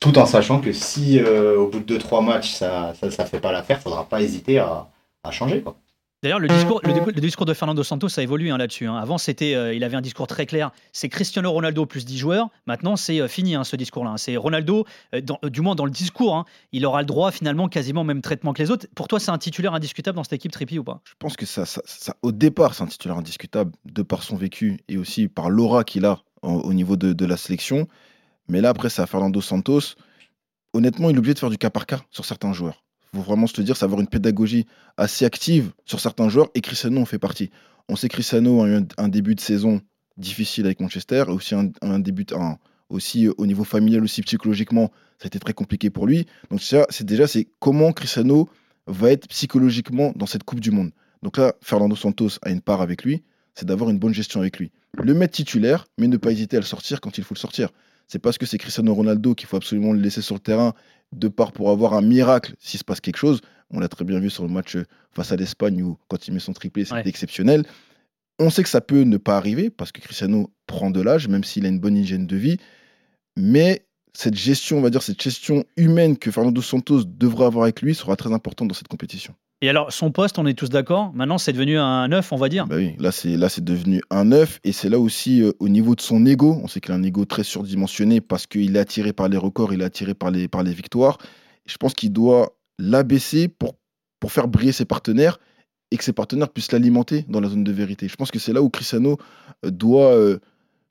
[0.00, 3.52] tout en sachant que si au bout de 2-3 matchs, ça ne ça, fait pas
[3.52, 4.86] l'affaire, il ne faudra pas hésiter à,
[5.24, 5.60] à changer.
[5.62, 5.76] Quoi.
[6.20, 8.86] D'ailleurs, le discours, le, discours de Fernando Santos a évolué hein, là-dessus.
[8.88, 8.96] Hein.
[8.96, 10.72] Avant, c'était, euh, il avait un discours très clair.
[10.92, 12.48] C'est Cristiano Ronaldo plus 10 joueurs.
[12.66, 14.14] Maintenant, c'est euh, fini hein, ce discours-là.
[14.16, 14.84] C'est Ronaldo,
[15.14, 18.52] euh, du moins dans le discours, il aura le droit finalement quasiment au même traitement
[18.52, 18.88] que les autres.
[18.96, 21.00] Pour toi, c'est un titulaire indiscutable dans cette équipe Trippi ou pas?
[21.04, 24.80] Je pense que ça, ça, au départ, c'est un titulaire indiscutable de par son vécu
[24.88, 27.86] et aussi par l'aura qu'il a au niveau de, de la sélection.
[28.48, 29.94] Mais là, après, à Fernando Santos.
[30.74, 32.84] Honnêtement, il est obligé de faire du cas par cas sur certains joueurs
[33.14, 37.04] faut vraiment se dire, savoir une pédagogie assez active sur certains joueurs, et Cristiano en
[37.04, 37.50] fait partie.
[37.88, 39.80] On sait que Cristiano a eu un, début de saison
[40.16, 42.26] difficile avec Manchester, et aussi un, début,
[42.88, 46.26] aussi au niveau familial, aussi psychologiquement, ça a été très compliqué pour lui.
[46.50, 48.48] Donc c'est déjà, c'est comment Cristiano
[48.86, 50.90] va être psychologiquement dans cette Coupe du Monde.
[51.22, 53.22] Donc là, Fernando Santos a une part avec lui,
[53.54, 54.70] c'est d'avoir une bonne gestion avec lui.
[54.94, 57.70] Le mettre titulaire, mais ne pas hésiter à le sortir quand il faut le sortir.
[58.08, 60.74] C'est parce que c'est Cristiano Ronaldo qu'il faut absolument le laisser sur le terrain
[61.12, 63.42] de part pour avoir un miracle s'il se passe quelque chose.
[63.70, 64.78] On l'a très bien vu sur le match
[65.12, 67.64] face à l'Espagne où quand il met son triplé, c'était exceptionnel.
[68.38, 71.44] On sait que ça peut ne pas arriver parce que Cristiano prend de l'âge, même
[71.44, 72.56] s'il a une bonne hygiène de vie.
[73.36, 77.82] Mais cette gestion, on va dire, cette gestion humaine que Fernando Santos devrait avoir avec
[77.82, 79.34] lui sera très importante dans cette compétition.
[79.60, 81.12] Et alors, son poste, on est tous d'accord.
[81.14, 82.66] Maintenant, c'est devenu un neuf, on va dire.
[82.66, 86.00] Bah oui, là, c'est devenu un neuf, et c'est là aussi euh, au niveau de
[86.00, 86.60] son ego.
[86.62, 89.72] On sait qu'il a un ego très surdimensionné parce qu'il est attiré par les records,
[89.72, 91.18] il est attiré par les par les victoires.
[91.66, 93.74] je pense qu'il doit l'abaisser pour
[94.20, 95.38] pour faire briller ses partenaires
[95.90, 98.08] et que ses partenaires puissent l'alimenter dans la zone de vérité.
[98.08, 99.18] Je pense que c'est là où Cristiano
[99.64, 100.38] euh, doit euh,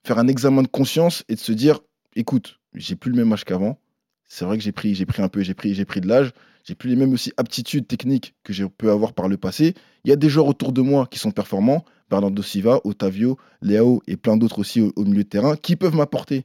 [0.04, 1.80] faire un examen de conscience et de se dire,
[2.16, 3.78] écoute, j'ai plus le même âge qu'avant.
[4.26, 6.32] C'est vrai que j'ai pris, j'ai pris un peu, j'ai pris, j'ai pris de l'âge.
[6.68, 9.72] J'ai plus les mêmes aussi aptitudes techniques que j'ai pu avoir par le passé.
[10.04, 14.02] Il y a des joueurs autour de moi qui sont performants, Bernardo Silva, Otavio, Léao
[14.06, 16.44] et plein d'autres aussi au, milieu de terrain, qui peuvent m'apporter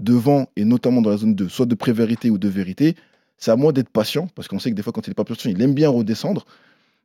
[0.00, 2.96] devant et notamment dans la zone de soit de prévérité ou de vérité.
[3.36, 5.22] C'est à moi d'être patient, parce qu'on sait que des fois, quand il n'est pas
[5.22, 6.46] patient, il aime bien redescendre.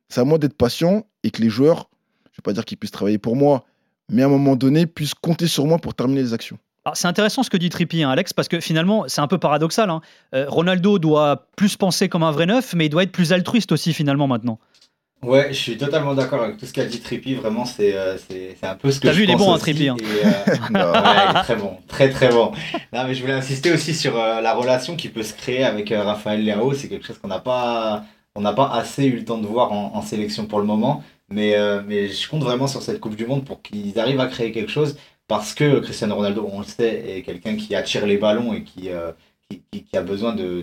[0.08, 1.88] C'est à moi d'être patient et que les joueurs,
[2.24, 3.64] je ne vais pas dire qu'ils puissent travailler pour moi,
[4.10, 6.58] mais à un moment donné, puissent compter sur moi pour terminer les actions
[6.94, 9.90] c'est intéressant ce que dit Trippi, hein, Alex, parce que finalement, c'est un peu paradoxal.
[9.90, 10.00] Hein.
[10.34, 13.72] Euh, Ronaldo doit plus penser comme un vrai neuf, mais il doit être plus altruiste
[13.72, 14.58] aussi finalement maintenant.
[15.22, 17.34] Ouais, je suis totalement d'accord avec tout ce qu'a dit Trippi.
[17.34, 18.16] Vraiment, c'est euh,
[18.62, 19.88] un peu ce que T'as vu, il est bon, hein, Trippi.
[19.88, 19.96] Hein.
[20.76, 22.52] Euh, très bon, très très bon.
[22.92, 26.44] Non, mais je voulais insister aussi sur la relation qui peut se créer avec Raphaël
[26.44, 26.74] Leao.
[26.74, 29.72] C'est quelque chose qu'on n'a pas, on n'a pas assez eu le temps de voir
[29.72, 31.02] en, en sélection pour le moment.
[31.28, 31.56] Mais,
[31.88, 34.70] mais je compte vraiment sur cette Coupe du Monde pour qu'ils arrivent à créer quelque
[34.70, 34.96] chose
[35.28, 38.90] parce que Cristiano Ronaldo, on le sait, est quelqu'un qui attire les ballons et qui,
[38.90, 39.12] euh,
[39.48, 40.62] qui, a besoin de,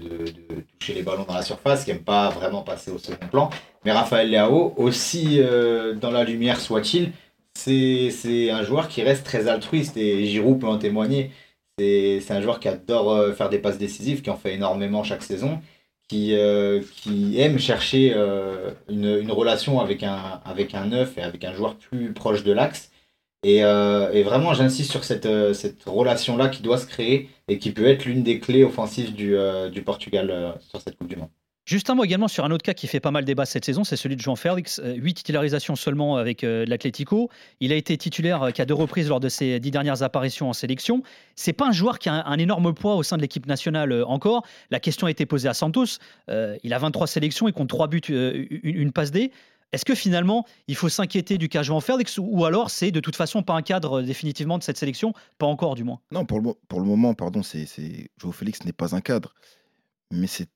[0.79, 3.49] toucher les ballons dans la surface, qui n'aime pas vraiment passer au second plan.
[3.85, 7.11] Mais Raphaël Leao, aussi euh, dans la lumière soit-il,
[7.53, 11.31] c'est un joueur qui reste très altruiste et Giroud peut en témoigner.
[11.77, 15.23] C'est un joueur qui adore euh, faire des passes décisives, qui en fait énormément chaque
[15.23, 15.59] saison,
[16.07, 16.35] qui,
[16.95, 18.13] qui aime chercher
[18.89, 22.51] une, une, relation avec un, avec un neuf et avec un joueur plus proche de
[22.51, 22.91] l'axe
[23.45, 27.71] euh, et, vraiment, j'insiste sur cette, euh, cette relation-là qui doit se créer et qui
[27.71, 31.29] peut être l'une des clés offensives du, euh, du Portugal sur cette Coupe du Monde.
[31.65, 33.85] Juste un mot également sur un autre cas qui fait pas mal débat cette saison,
[33.85, 34.81] c'est celui de Jean Félix.
[34.83, 37.29] Huit titularisations seulement avec l'Atlético.
[37.61, 41.03] Il a été titulaire qu'à deux reprises lors de ses dix dernières apparitions en sélection.
[41.35, 44.45] C'est pas un joueur qui a un, énorme poids au sein de l'équipe nationale encore.
[44.71, 45.99] La question a été posée à Santos.
[46.27, 49.31] il a 23 sélections, il compte 3 buts, une, passe D.
[49.73, 53.15] Est-ce que finalement, il faut s'inquiéter du cas Jean Félix ou alors c'est de toute
[53.15, 55.13] façon pas un cadre définitivement de cette sélection?
[55.39, 55.99] Pas encore du moins.
[56.11, 57.65] Non, pour le, pour le moment, pardon, c'est
[58.31, 59.33] Félix n'est pas un cadre.
[60.11, 60.47] Mais c'est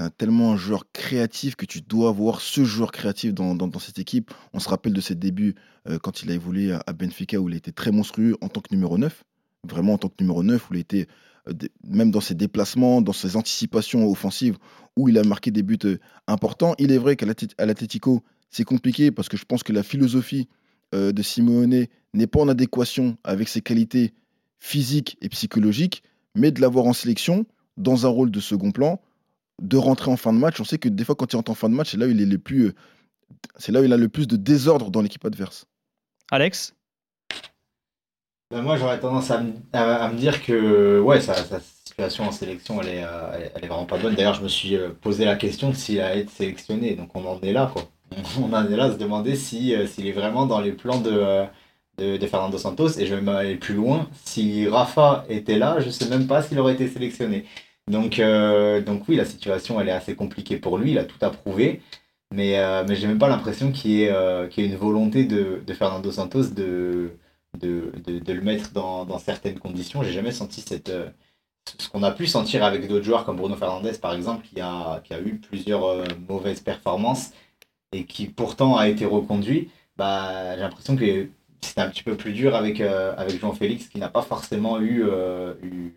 [0.00, 4.00] un, tellement un joueur créatif que tu dois avoir ce joueur créatif dans, dans, cette
[4.00, 4.32] équipe.
[4.52, 5.54] On se rappelle de ses débuts
[5.88, 8.74] euh, quand il a évolué à, Benfica où il était très monstrueux en tant que
[8.74, 9.22] numéro 9.
[9.68, 11.06] Vraiment en tant que numéro 9, où il était,
[11.48, 11.52] euh,
[11.84, 14.58] même dans ses déplacements, dans ses anticipations offensives,
[14.96, 16.74] où il a marqué des buts euh, importants.
[16.78, 18.24] Il est vrai qu'à l'Atletico,
[18.54, 20.48] c'est compliqué parce que je pense que la philosophie
[20.92, 24.14] de Simeone n'est pas en adéquation avec ses qualités
[24.60, 26.04] physiques et psychologiques,
[26.36, 27.46] mais de l'avoir en sélection
[27.76, 29.00] dans un rôle de second plan
[29.62, 30.60] de rentrer en fin de match.
[30.60, 32.10] On sait que des fois, quand il rentre en fin de match, c'est là où
[32.10, 32.74] il est le plus, euh,
[33.56, 35.66] c'est là où il a le plus de désordre dans l'équipe adverse.
[36.30, 36.74] Alex?
[38.50, 43.04] Ben Moi, j'aurais tendance à, me dire que ouais, sa, situation en sélection, elle est,
[43.04, 44.14] euh, elle est vraiment pas bonne.
[44.14, 46.94] D'ailleurs, je me suis euh, posé la question de s'il a été sélectionné.
[46.94, 47.88] Donc, on en est là, quoi.
[48.40, 51.44] On en est là à se demander si, s'il est vraiment dans les plans de,
[51.98, 52.98] de, Fernando Santos.
[52.98, 54.08] Et je vais aller plus loin.
[54.24, 57.44] Si Rafa était là, je sais même pas s'il aurait été sélectionné.
[57.88, 60.92] Donc, euh, oui, la situation, est assez compliquée pour lui.
[60.92, 61.82] Il a tout approuvé.
[62.32, 66.10] Mais, euh, mais j'ai même pas l'impression qu'il y, ait, euh, une volonté de, Fernando
[66.10, 67.10] Santos de,
[67.62, 70.02] le mettre dans, certaines conditions.
[70.02, 70.92] J'ai jamais senti cette,
[71.78, 75.02] ce qu'on a pu sentir avec d'autres joueurs comme Bruno Fernandez, par exemple, qui a
[75.24, 77.32] eu plusieurs mauvaises performances
[77.94, 79.70] et qui pourtant a été reconduit.
[79.96, 81.28] Bah, j'ai l'impression que
[81.60, 85.04] c'était un petit peu plus dur avec, avec Jean-Félix, qui n'a pas forcément eu,
[85.62, 85.94] eu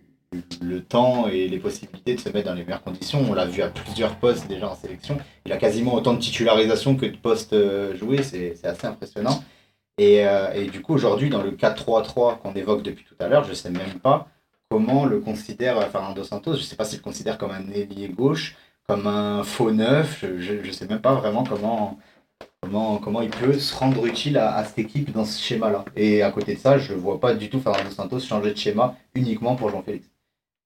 [0.62, 3.26] le temps et les possibilités de se mettre dans les meilleures conditions.
[3.30, 5.18] On l'a vu à plusieurs postes déjà en sélection.
[5.46, 9.44] Il a quasiment autant de titularisation que de postes euh, joués, c'est assez impressionnant.
[9.98, 13.46] Et, euh, et du coup, aujourd'hui, dans le 4-3-3 qu'on évoque depuis tout à l'heure,
[13.46, 14.28] je ne sais même pas
[14.70, 16.54] comment le considère euh, Fernando Santos.
[16.54, 18.56] Je ne sais pas s'il le considère comme un ailier gauche,
[18.88, 20.26] comme un faux neuf.
[20.38, 22.00] Je ne sais même pas vraiment comment,
[22.62, 25.86] comment, comment il peut se rendre utile à, cette équipe dans ce schéma-là.
[25.96, 28.58] Et à côté de ça, je ne vois pas du tout Fernando Santos changer de
[28.58, 30.10] schéma uniquement pour Jean-Félix.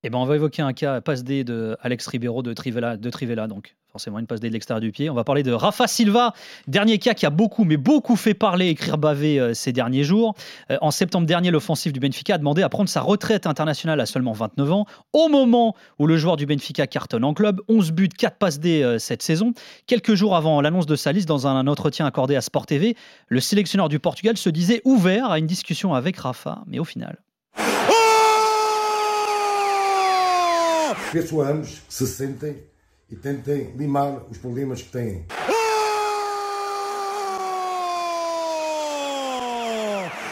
[0.04, 3.10] Eh ben, on va évoquer un cas passe D de Alex Ribeiro de Trivella, de
[3.10, 5.10] Trivella donc forcément une passe D de l'extérieur du pied.
[5.10, 6.34] On va parler de Rafa Silva,
[6.68, 10.34] dernier cas qui a beaucoup, mais beaucoup fait parler, écrire bavé euh, ces derniers jours.
[10.72, 14.06] Euh, en septembre dernier, l'offensif du Benfica a demandé à prendre sa retraite internationale à
[14.06, 17.62] seulement 29 ans, au moment où le joueur du Benfica cartonne en club.
[17.68, 19.54] 11 buts, 4 passes D euh, cette saison.
[19.88, 22.96] Quelques jours avant l'annonce de sa liste, dans un entretien accordé à Sport TV,
[23.28, 27.18] le sélectionneur du Portugal se disait ouvert à une discussion avec Rafa, mais au final.
[31.12, 32.71] afeiçoamos, que se sentem
[33.12, 35.26] e tentem limar os problemas que têm.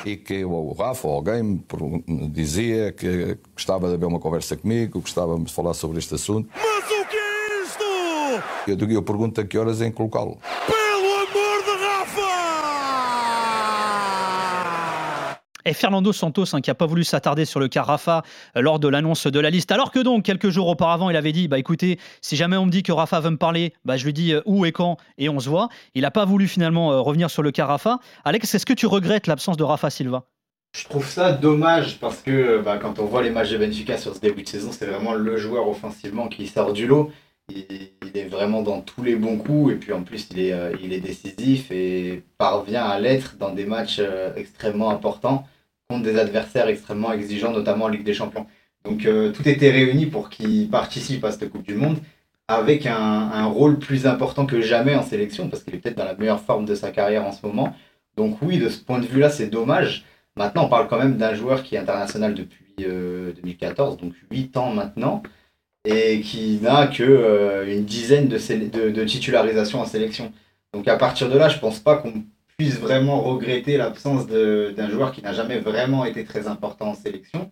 [0.06, 1.62] E que o Rafa ou alguém
[2.08, 6.50] me dizia que gostava de haver uma conversa comigo, gostávamos de falar sobre este assunto.
[6.56, 8.86] Mas o que é isto?
[8.86, 10.40] Eu, eu pergunto a que horas em colocá-lo.
[15.70, 18.24] Et Fernando Santos, hein, qui n'a pas voulu s'attarder sur le cas Rafa
[18.58, 21.32] euh, lors de l'annonce de la liste, alors que donc quelques jours auparavant, il avait
[21.32, 24.04] dit, bah écoutez, si jamais on me dit que Rafa veut me parler, bah je
[24.04, 25.70] lui dis euh, où et quand et on se voit.
[25.94, 28.00] Il n'a pas voulu finalement euh, revenir sur le cas Rafa.
[28.26, 30.24] Alex, est-ce que tu regrettes l'absence de Rafa Silva?
[30.76, 34.16] Je trouve ça dommage parce que bah, quand on voit les matchs de Benfica sur
[34.16, 37.12] ce début de saison, c'est vraiment le joueur offensivement qui sort du lot.
[37.52, 40.94] Il, est vraiment dans tous les bons coups et puis en plus il est, il
[40.94, 44.02] est décisif et parvient à l'être dans des matchs
[44.36, 45.46] extrêmement importants
[45.90, 48.46] contre des adversaires extrêmement exigeants, notamment en Ligue des Champions.
[48.86, 51.98] Donc euh, tout était réuni pour qu'il participe à cette Coupe du Monde
[52.48, 56.16] avec un, rôle plus important que jamais en sélection, parce qu'il est peut-être dans la
[56.16, 57.76] meilleure forme de sa carrière en ce moment.
[58.18, 60.06] Donc oui, de ce point de vue-là, c'est dommage.
[60.36, 64.58] Maintenant, on parle quand même d'un joueur qui est international depuis 2014, euh, donc 8
[64.58, 65.22] ans maintenant,
[65.86, 70.32] et qui n'a que euh, une dizaine de, de titularisations en sélection.
[70.74, 72.24] Donc à partir de là, je pense pas qu'on
[72.60, 77.50] puisse vraiment regretter l'absence d'un joueur qui n'a jamais vraiment été très important en sélection.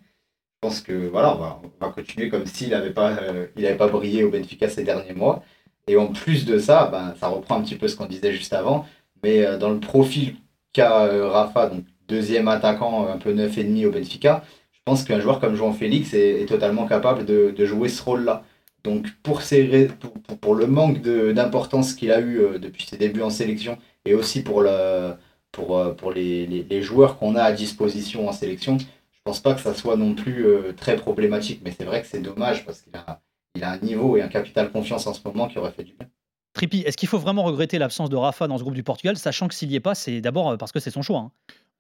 [0.56, 3.88] Je pense que voilà, on va, on va continuer comme s'il n'avait pas, euh, pas
[3.88, 5.44] brillé au Benfica ces derniers mois.
[5.88, 8.52] Et en plus de ça, ben, ça reprend un petit peu ce qu'on disait juste
[8.52, 8.86] avant,
[9.24, 10.36] mais euh, dans le profil
[10.74, 14.44] qu'a euh, Rafa, donc deuxième attaquant un peu neuf et demi au Benfica,
[14.74, 18.44] je pense qu'un joueur comme João Félix est, totalement capable de, de jouer ce rôle-là.
[18.84, 23.22] Donc pour, ces, pour, pour, pour le manque d'importance qu'il a eu depuis ses débuts
[23.22, 23.78] en sélection
[24.08, 25.14] et aussi pour, le,
[25.52, 28.86] pour, euh, pour les, les, joueurs qu'on a à disposition en sélection, je
[29.24, 31.62] pense pas que ça soit non plus euh, très problématique.
[31.64, 33.22] Mais c'est vrai que c'est dommage parce qu'il a,
[33.56, 35.94] il a un niveau et un capital confiance en ce moment qui aurait fait du
[35.94, 36.08] bien.
[36.54, 39.48] Trippi, est-ce qu'il faut vraiment regretter l'absence de Rafa dans ce groupe du Portugal, sachant
[39.48, 41.32] que s'il n'y est pas, c'est d'abord euh, parce que c'est son choix hein.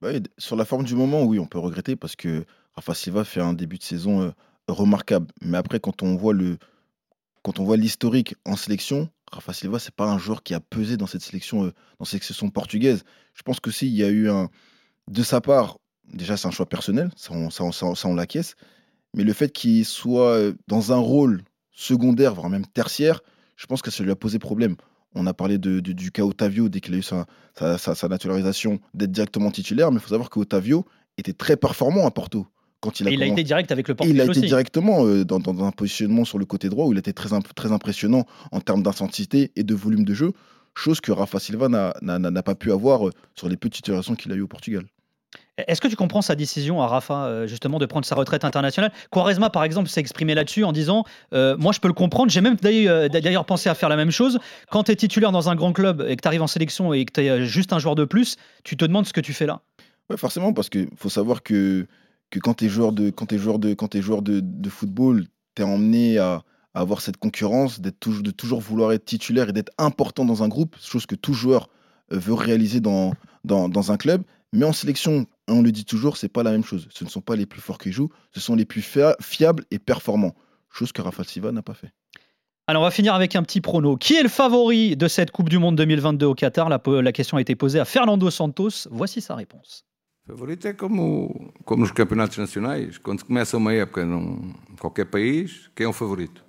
[0.02, 3.42] bah Sur la forme du moment, oui, on peut regretter parce que Rafa Silva fait
[3.42, 4.32] un début de saison euh,
[4.68, 5.28] remarquable.
[5.42, 6.58] Mais après, quand on voit le,
[7.42, 10.98] quand on voit l'historique en sélection, Rafa Silva, c'est pas un joueur qui a pesé
[10.98, 13.04] dans cette sélection, euh, portugaise.
[13.34, 14.50] Je pense que s'il y a eu un,
[15.10, 15.78] de sa part,
[16.14, 18.56] déjà c'est un choix personnel, ça on, ça, l'acquiesce,
[19.14, 23.22] mais le fait qu'il soit dans un rôle secondaire, voire même tertiaire,
[23.56, 24.76] je pense que ça lui a posé problème.
[25.16, 27.26] On a parlé de, du cas Otavio dès qu'il a eu sa,
[27.78, 30.86] sa, naturalisation d'être directement titulaire, mais il faut savoir que Otavio
[31.18, 32.46] était très performant à Porto.
[32.80, 34.26] Quand il a, il a été direct avec le Portugal.
[34.26, 37.00] Il a été directement euh, dans, dans, un positionnement sur le côté droit où il
[37.00, 40.34] était très, très impressionnant en termes d'intensité et de volume de jeu,
[40.76, 44.36] chose que Rafa Silva n'a pas pu avoir euh, sur les petites titulations qu'il a
[44.36, 44.86] eu au Portugal.
[45.58, 48.92] Est-ce que tu comprends sa décision à Rafa, euh, justement, de prendre sa retraite internationale?
[49.12, 51.04] Quaresma, par exemple, s'est exprimé là-dessus en disant
[51.34, 52.32] euh, Moi, je peux le comprendre.
[52.32, 54.38] J'ai même d'ailleurs pensé à faire la même chose.
[54.70, 57.06] Quand tu es titulaire dans un grand club et que tu arrives en sélection et
[57.06, 59.48] que tu es juste un joueur de plus, tu te demandes ce que tu fais
[59.48, 59.62] là.
[60.12, 61.88] Oui, forcément, parce qu'il faut savoir que,
[62.30, 65.26] que quand tu es joueur, de, quand es joueur, de, quand es joueur de, football,
[65.56, 69.72] tu es emmené à, avoir cette concurrence, toujours, de toujours vouloir être titulaire et d'être
[69.78, 71.70] important dans un groupe, chose que tout joueur
[72.12, 73.14] veut réaliser dans,
[73.44, 74.24] dans, dans un club.
[74.54, 76.88] Mais en sélection, on le dit toujours, c'est pas la même chose.
[76.92, 78.82] Ce ne sont pas les plus forts qui jouent, ce sont les plus
[79.20, 80.36] fiables et performants.
[80.70, 81.92] Chose que Rafa Silva n'a pas fait.
[82.68, 83.96] Alors on va finir avec un petit prono.
[83.96, 86.68] Qui est le favori de cette Coupe du Monde 2022 au Qatar?
[86.68, 88.90] La, question a été posée à Fernando Santos.
[88.92, 89.86] Voici sa réponse.
[90.28, 92.98] Favorito é como, como nos campeonatos nacionais.
[92.98, 96.44] Quando começa uma época num qualquer país, quem é o favorito?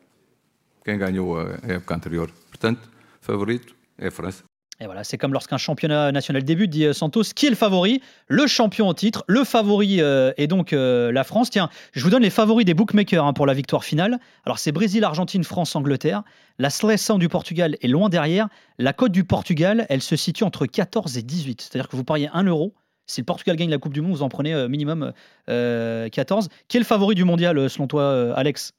[0.84, 2.28] Quem ganhou a época anterior?
[2.48, 4.42] Portanto, favorito é a França.
[4.80, 8.00] Et voilà, c'est comme lorsqu'un championnat national débute, dit euh, Santos, qui est le favori?
[8.26, 9.24] Le champion en titre.
[9.28, 11.50] Le favori euh, est donc euh, la France.
[11.50, 14.18] Tiens, je vous donne les favoris des bookmakers hein, pour la victoire finale.
[14.44, 16.22] Alors, c'est Brésil, Argentine, France, Angleterre.
[16.58, 18.48] La seleção du Portugal est loin derrière.
[18.78, 21.60] La cote du Portugal, elle se situe entre 14 et 18.
[21.60, 22.74] C'est-à-dire que vous pariez 1 euro.
[23.08, 25.12] Si le Portugal gagne la Coupe du Monde, vous en prenez minimum
[25.46, 26.48] 14.
[26.68, 28.72] Qui est le favori du mondial, selon toi, Alex?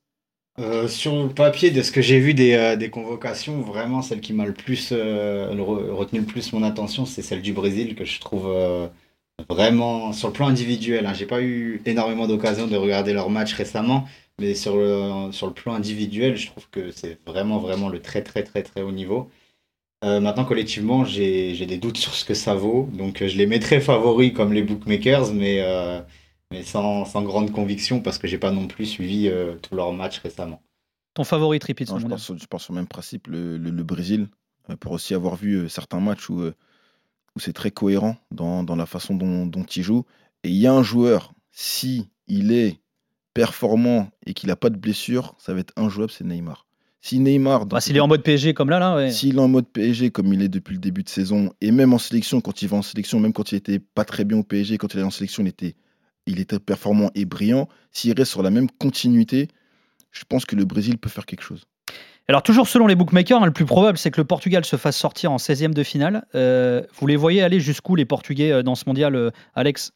[0.59, 4.33] Euh, sur le papier, de ce que j'ai vu des, euh, convocations, vraiment celle qui
[4.33, 5.49] m'a le plus euh,
[5.91, 8.49] retenu le plus mon attention, c'est celle du Brésil que je trouve
[9.49, 11.05] vraiment sur le plan individuel.
[11.05, 14.05] Hein, j'ai pas eu énormément d'occasion de regarder leur match récemment,
[14.39, 18.21] mais sur le, sur le plan individuel, je trouve que c'est vraiment vraiment le très
[18.21, 19.29] très très très haut niveau.
[20.03, 24.33] Maintenant, collectivement, j'ai des doutes sur ce que ça vaut, donc je les mettrai favoris
[24.33, 25.61] comme les bookmakers, mais
[26.51, 29.93] mais sans, sans, grande conviction parce que j'ai pas non plus suivi euh, tous leurs
[29.93, 30.61] matchs récemment.
[31.13, 34.29] Ton favori Trippi je, pense, je pense sur le même principe, le, le, Brésil,
[34.69, 38.75] euh, pour aussi avoir vu euh, certains matchs où, où c'est très cohérent dans, dans,
[38.75, 40.05] la façon dont, dont il joue.
[40.43, 42.79] Et il y a un joueur, si il est
[43.33, 46.65] performant et qu'il n'a pas de blessure, ça va être injouable, c'est Neymar.
[47.01, 47.65] Si Neymar.
[47.65, 49.11] Bah, s'il est en mode PSG comme là, là ouais.
[49.11, 51.93] S'il est en mode PSG comme il est depuis le début de saison, et même
[51.93, 54.43] en sélection, quand il va en sélection, même quand il était pas très bien au
[54.43, 55.75] PSG, quand il est en sélection, il était
[56.25, 57.67] il était performant et brillant.
[57.91, 59.47] S'il reste sur la même continuité,
[60.11, 61.63] je pense que le Brésil peut faire quelque chose.
[62.27, 64.95] Alors toujours selon les bookmakers, hein, le plus probable c'est que le Portugal se fasse
[64.95, 66.27] sortir en 16e de finale.
[66.35, 69.93] Euh, vous les voyez aller jusqu'où les Portugais euh, dans ce mondial, euh, Alex?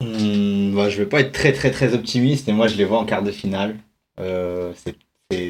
[0.00, 2.84] Mmh, bah, Je ne vais pas être très très très optimiste, mais moi je les
[2.86, 3.76] vois en quart de finale.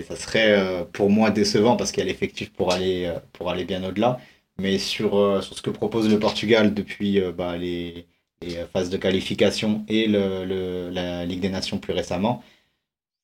[0.08, 3.82] Ça serait pour moi décevant parce qu'il y a l'effectif pour aller, pour aller bien
[3.84, 4.18] au-delà.
[4.58, 8.06] Mais sur, sur ce que propose le Portugal depuis bah, les,
[8.44, 12.42] euh, phase de qualification et le, la Ligue des Nations plus récemment.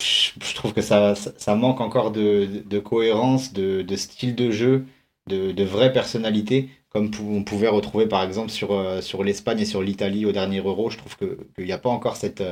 [0.01, 4.87] Je trouve que ça, ça manque encore de, de cohérence, de, de, style de jeu,
[5.29, 9.65] de, de vraie personnalité, comme on pouvait retrouver par exemple sur, euh, sur l'Espagne et
[9.67, 10.91] sur l'Italie au dernier Euro.
[10.91, 12.43] Je trouve qu'il n'y a pas encore cette,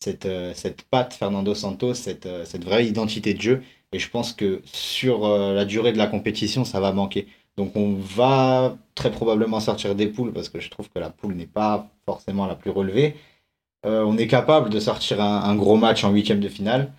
[0.00, 3.62] cette, cette patte Fernando Santos, cette, cette vraie identité de jeu.
[3.92, 7.28] Et je pense que sur euh, la durée de la compétition, ça va manquer.
[7.56, 11.34] Donc on va très probablement sortir des poules parce que je trouve que la poule
[11.34, 13.16] n'est pas forcément la plus relevée.
[13.86, 16.92] Euh, on est capable de sortir un, gros match en huitième de finale,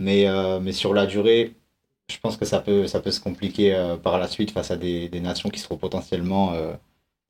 [0.00, 1.54] mais, euh, mais sur la durée,
[2.10, 4.76] je pense que ça peut, ça peut se compliquer euh, par la suite face à
[4.76, 6.52] des, des nations qui seront potentiellement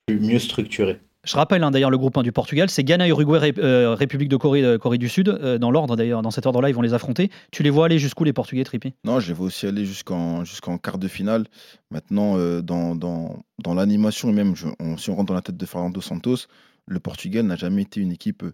[0.06, 1.00] plus, mieux structurées.
[1.24, 4.36] Je rappelle hein, d'ailleurs le groupe 1 du Portugal, c'est Ghana, Uruguay, euh, République de
[4.36, 5.28] Corée, euh, du Sud.
[5.28, 7.30] Euh, dans l'ordre d'ailleurs, dans cet ordre-là, ils vont les affronter.
[7.52, 10.42] Tu les vois aller jusqu'où les Portugais, Trippi Non, je les vois aussi aller jusqu'en
[10.82, 11.46] quart de finale.
[11.92, 16.48] Maintenant, dans, l'animation même, si on rentre dans la tête de Fernando Santos,
[16.86, 18.44] le Portugal n'a jamais été une équipe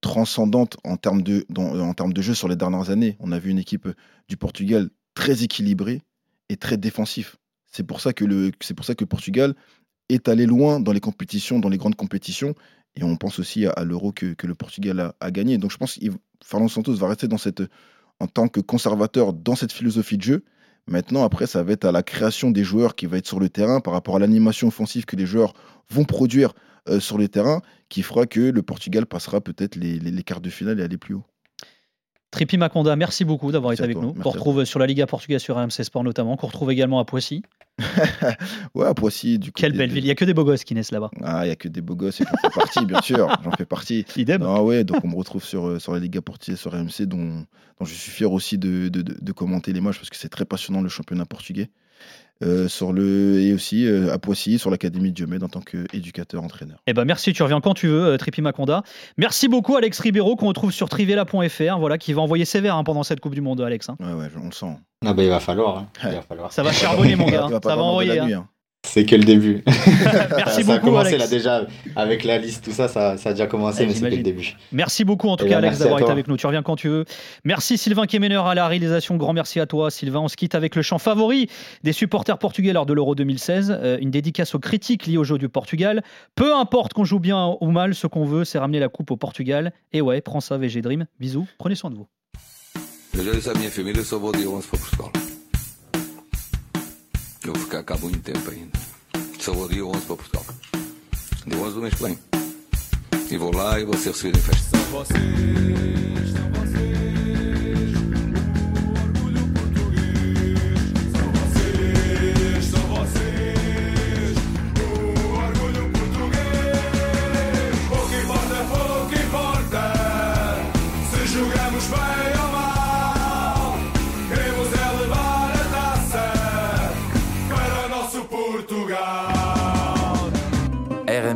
[0.00, 3.16] transcendante en termes, de, en termes de jeu sur les dernières années.
[3.20, 3.88] On a vu une équipe
[4.28, 6.02] du Portugal très équilibrée
[6.48, 7.36] et très défensif.
[7.70, 9.54] C'est pour c'est pour ça que le Portugal
[10.08, 12.54] est allé loin dans les compétitions, dans les grandes compétitions.
[12.94, 15.58] Et on pense aussi à, l'euro que, le Portugal a, gagné.
[15.58, 16.06] Donc je pense que
[16.42, 17.62] Fernando Santos va rester dans cette
[18.18, 20.44] en tant que conservateur dans cette philosophie de jeu.
[20.88, 23.48] Maintenant, après, ça va être à la création des joueurs qui va être sur le
[23.48, 25.52] terrain par rapport à l'animation offensive que les joueurs
[25.90, 26.54] vont produire
[26.88, 30.50] euh, sur le terrain qui fera que le Portugal passera peut-être les, les, quarts de
[30.50, 31.24] finale et aller plus haut.
[32.36, 34.08] Tripi Maconda, merci beaucoup d'avoir été avec nous.
[34.08, 34.32] merci toi.
[34.32, 37.42] retrouve sur la Liga Portugaise sur RMC Sport notamment, qu'on retrouve également à Poissy.
[38.74, 39.60] Ouais, à Poissy, du coup.
[39.60, 40.02] Quelle belle ville.
[40.04, 41.10] Il n'y a que des beaux gosses qui naissent là-bas.
[41.22, 43.28] Ah, il n'y a que des beaux gosses et j'en fais partie, bien sûr.
[43.44, 44.04] J'en fais partie.
[44.16, 44.42] Idem.
[44.42, 47.44] Ah ouais, donc on me retrouve sur, euh, sur la Liga Portugaise, sur RMC, dont,
[47.78, 50.28] dont je suis fier aussi de, de, de- de commenter les matchs parce que c'est
[50.28, 51.70] très passionnant le championnat portugais.
[52.44, 56.76] Euh, sur le, et aussi euh, à Poissy, sur l'Académie de Diomède en tant qu'éducateur-entraîneur.
[56.86, 58.82] Eh ben merci, tu reviens quand tu veux, euh, Tripi Maconda.
[59.16, 63.04] Merci beaucoup, Alex Ribeiro, qu'on retrouve sur trivela.fr, voilà, qui va envoyer sévère hein, pendant
[63.04, 63.88] cette Coupe du Monde, Alex.
[63.88, 63.96] hein.
[64.00, 64.76] Ouais, ouais, on le sent.
[65.04, 65.78] Ah bah, il va falloir.
[65.78, 65.88] hein.
[66.04, 66.52] Il va falloir.
[66.52, 67.46] Ça va charbonner, mon gars.
[67.48, 68.20] Va Ça va envoyer.
[68.20, 68.34] nuit.
[68.86, 69.62] C'est que le début.
[70.36, 71.24] Merci ça a beaucoup, commencé Alex.
[71.24, 71.66] là déjà
[71.96, 74.22] avec la liste, tout ça, ça, ça a déjà commencé, Ouais, mais c'est que le
[74.22, 74.56] début.
[74.72, 76.36] Merci beaucoup en tout Eh cas ben, Alex merci à d'avoir été avec nous.
[76.36, 77.04] Tu reviens quand tu veux.
[77.44, 79.16] Merci Sylvain Kemener à la réalisation.
[79.16, 80.20] Grand merci à toi Sylvain.
[80.20, 81.48] On se quitte avec le chant favori
[81.82, 83.76] des supporters portugais lors de l'Euro 2016.
[83.82, 86.02] Euh, une dédicace aux critiques liées au jeu du Portugal.
[86.34, 89.16] Peu importe qu'on joue bien ou mal, ce qu'on veut c'est ramener la coupe au
[89.16, 89.72] Portugal.
[89.92, 91.06] Et ouais, prends ça VG Dream.
[91.20, 92.06] Bisous, prenez soin de vous.
[97.46, 97.54] Eu vou dia 11 para Portugal.
[97.54, 98.78] Eu vou ficar cá muito tempo ainda.
[99.38, 100.46] Só vou dia 11 para Portugal.
[101.46, 102.18] Dia 11 do mês que vem.
[103.30, 104.76] E vou lá e vou ser recebido em festa.
[104.76, 106.45] São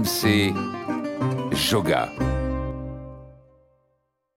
[0.00, 0.54] RMC
[1.52, 2.39] Joga.